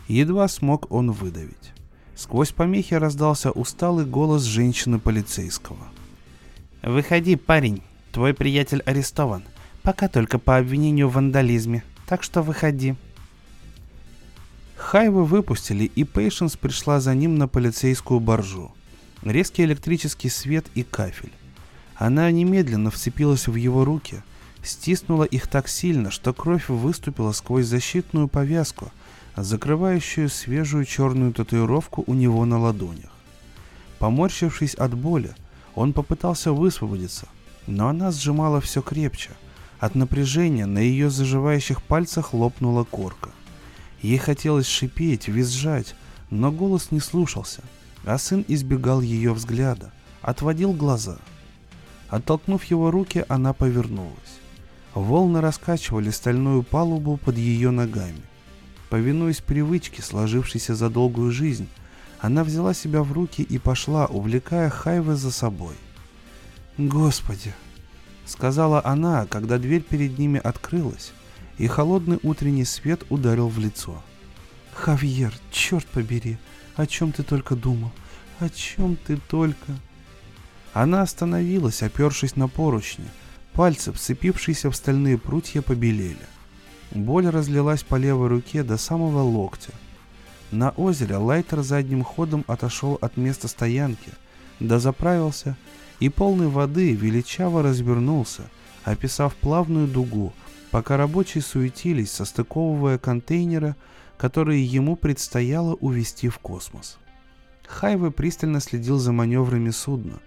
[0.09, 1.75] Едва смог он выдавить.
[2.17, 5.89] Сквозь помехи раздался усталый голос женщины-полицейского.
[6.83, 9.45] «Выходи, парень, твой приятель арестован.
[9.83, 12.97] Пока только по обвинению в вандализме, так что выходи».
[14.83, 18.73] Хайвы выпустили, и Пейшенс пришла за ним на полицейскую боржу.
[19.23, 21.33] Резкий электрический свет и кафель.
[21.95, 24.23] Она немедленно вцепилась в его руки,
[24.63, 28.91] стиснула их так сильно, что кровь выступила сквозь защитную повязку,
[29.37, 33.13] закрывающую свежую черную татуировку у него на ладонях.
[33.99, 35.35] Поморщившись от боли,
[35.77, 37.29] он попытался высвободиться,
[37.69, 39.31] но она сжимала все крепче.
[39.79, 43.31] От напряжения на ее заживающих пальцах лопнула корка–
[44.03, 45.95] Ей хотелось шипеть, визжать,
[46.31, 47.63] но голос не слушался,
[48.05, 51.19] а сын избегал ее взгляда, отводил глаза.
[52.09, 54.41] Оттолкнув его руки, она повернулась.
[54.95, 58.21] Волны раскачивали стальную палубу под ее ногами.
[58.91, 61.69] Повинуясь привычке, сложившейся за долгую жизнь,
[62.21, 65.75] она взяла себя в руки и пошла, увлекая Хайвы за собой.
[66.77, 67.55] «Господи!»—
[68.27, 71.13] сказала она, когда дверь перед ними открылась,
[71.59, 74.03] и холодный утренний свет ударил в лицо.
[74.73, 76.39] «Хавьер, черт побери,
[76.77, 77.93] о чем ты только думал?
[78.39, 79.73] О чем ты только...»
[80.73, 83.05] Она остановилась, опершись на поручни.
[83.53, 86.17] Пальцы, вцепившиеся в стальные прутья, побелели.
[86.93, 89.73] Боль разлилась по левой руке до самого локтя.
[90.51, 94.11] На озере Лайтер задним ходом отошел от места стоянки,
[94.61, 95.57] дозаправился
[96.01, 98.43] и полной воды величаво развернулся,
[98.85, 100.33] описав плавную дугу,
[100.73, 103.77] пока рабочие суетились, состыковывая контейнеры,
[104.17, 106.99] которые ему предстояло увезти в космос.
[107.69, 110.21] Хайве пристально следил за маневрами судна.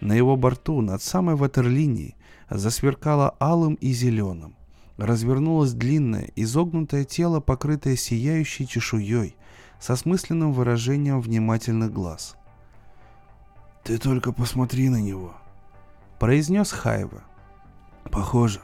[0.00, 2.16] На его борту, над самой ватерлинией,
[2.48, 4.56] засверкало алым и зеленым.
[4.96, 9.36] Развернулось длинное, изогнутое тело, покрытое сияющей чешуей,
[9.78, 12.36] со смысленным выражением внимательных глаз.
[13.84, 15.34] «Ты только посмотри на него»,—
[16.18, 17.24] произнес Хайва.
[18.10, 18.60] «Похоже,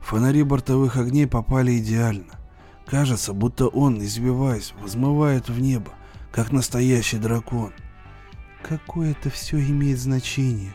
[0.00, 2.38] Фонари бортовых огней попали идеально.
[2.86, 5.92] Кажется, будто он, избиваясь, взмывает в небо,
[6.32, 7.72] как настоящий дракон.
[8.62, 10.74] Какое это все имеет значение?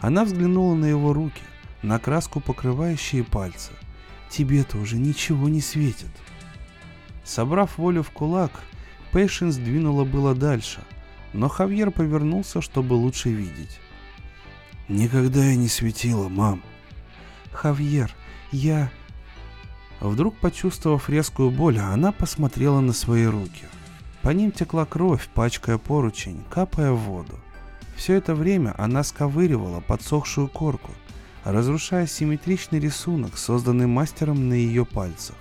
[0.00, 1.42] Она взглянула на его руки,
[1.82, 3.72] на краску, покрывающие пальцы.
[4.30, 6.10] Тебе-то уже ничего не светит.
[7.24, 8.52] Собрав волю в кулак,
[9.12, 10.80] Пейшенс двинула было дальше,
[11.32, 13.80] но Хавьер повернулся, чтобы лучше видеть.
[14.88, 16.62] «Никогда я не светила, мам».
[17.52, 18.14] «Хавьер,
[18.52, 18.90] я...
[20.00, 23.64] Вдруг, почувствовав резкую боль, она посмотрела на свои руки.
[24.22, 27.38] По ним текла кровь, пачкая поручень, капая в воду.
[27.96, 30.92] Все это время она сковыривала подсохшую корку,
[31.44, 35.36] разрушая симметричный рисунок, созданный мастером на ее пальцах.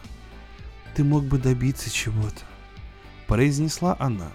[0.96, 2.42] «Ты мог бы добиться чего-то»,—
[3.28, 4.32] произнесла она.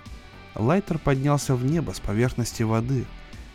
[0.55, 3.07] Лайтер поднялся в небо с поверхности воды.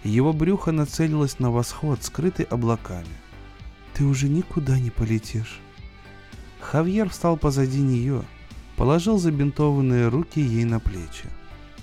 [0.03, 3.07] Его брюхо нацелилось на восход, скрытый облаками.
[3.97, 5.59] Ты уже никуда не полетишь.
[6.59, 8.23] Хавьер встал позади нее,
[8.75, 11.25] положил забинтованные руки ей на плечи.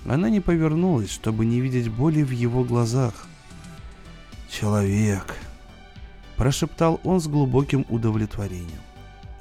[0.05, 3.27] Она не повернулась, чтобы не видеть боли в его глазах.
[4.49, 5.35] «Человек»,—
[6.37, 8.79] прошептал он с глубоким удовлетворением.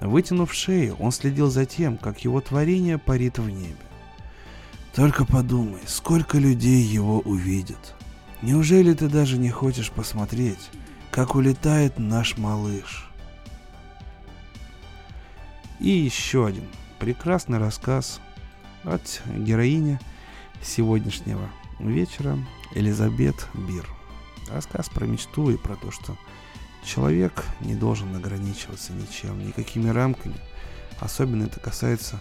[0.01, 3.77] Вытянув шею, он следил за тем, как его творение парит в небе.
[4.97, 7.95] «Только подумай, сколько людей его увидят.
[8.43, 10.70] Неужели ты даже не хочешь посмотреть,
[11.15, 13.09] как улетает наш малыш.
[15.79, 16.67] И еще один
[16.99, 18.21] прекрасный рассказ
[18.83, 20.01] от героини
[20.61, 21.49] сегодняшнего
[21.79, 22.37] вечера
[22.75, 23.89] Элизабет Бир.
[24.51, 26.17] Рассказ про мечту и про то, что
[26.85, 30.35] человек не должен ограничиваться ничем, никакими рамками.
[30.99, 32.21] Особенно это касается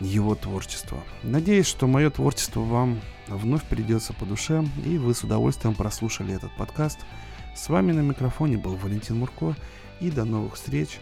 [0.00, 0.98] его творчества.
[1.22, 6.50] Надеюсь, что мое творчество вам вновь придется по душе, и вы с удовольствием прослушали этот
[6.56, 6.98] подкаст–
[7.54, 9.54] с вами на микрофоне был Валентин Мурко
[10.00, 11.00] и до новых встреч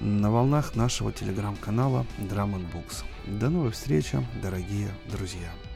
[0.00, 3.04] на волнах нашего телеграм-канала Drum Books.
[3.26, 5.67] До новых встреч, дорогие друзья!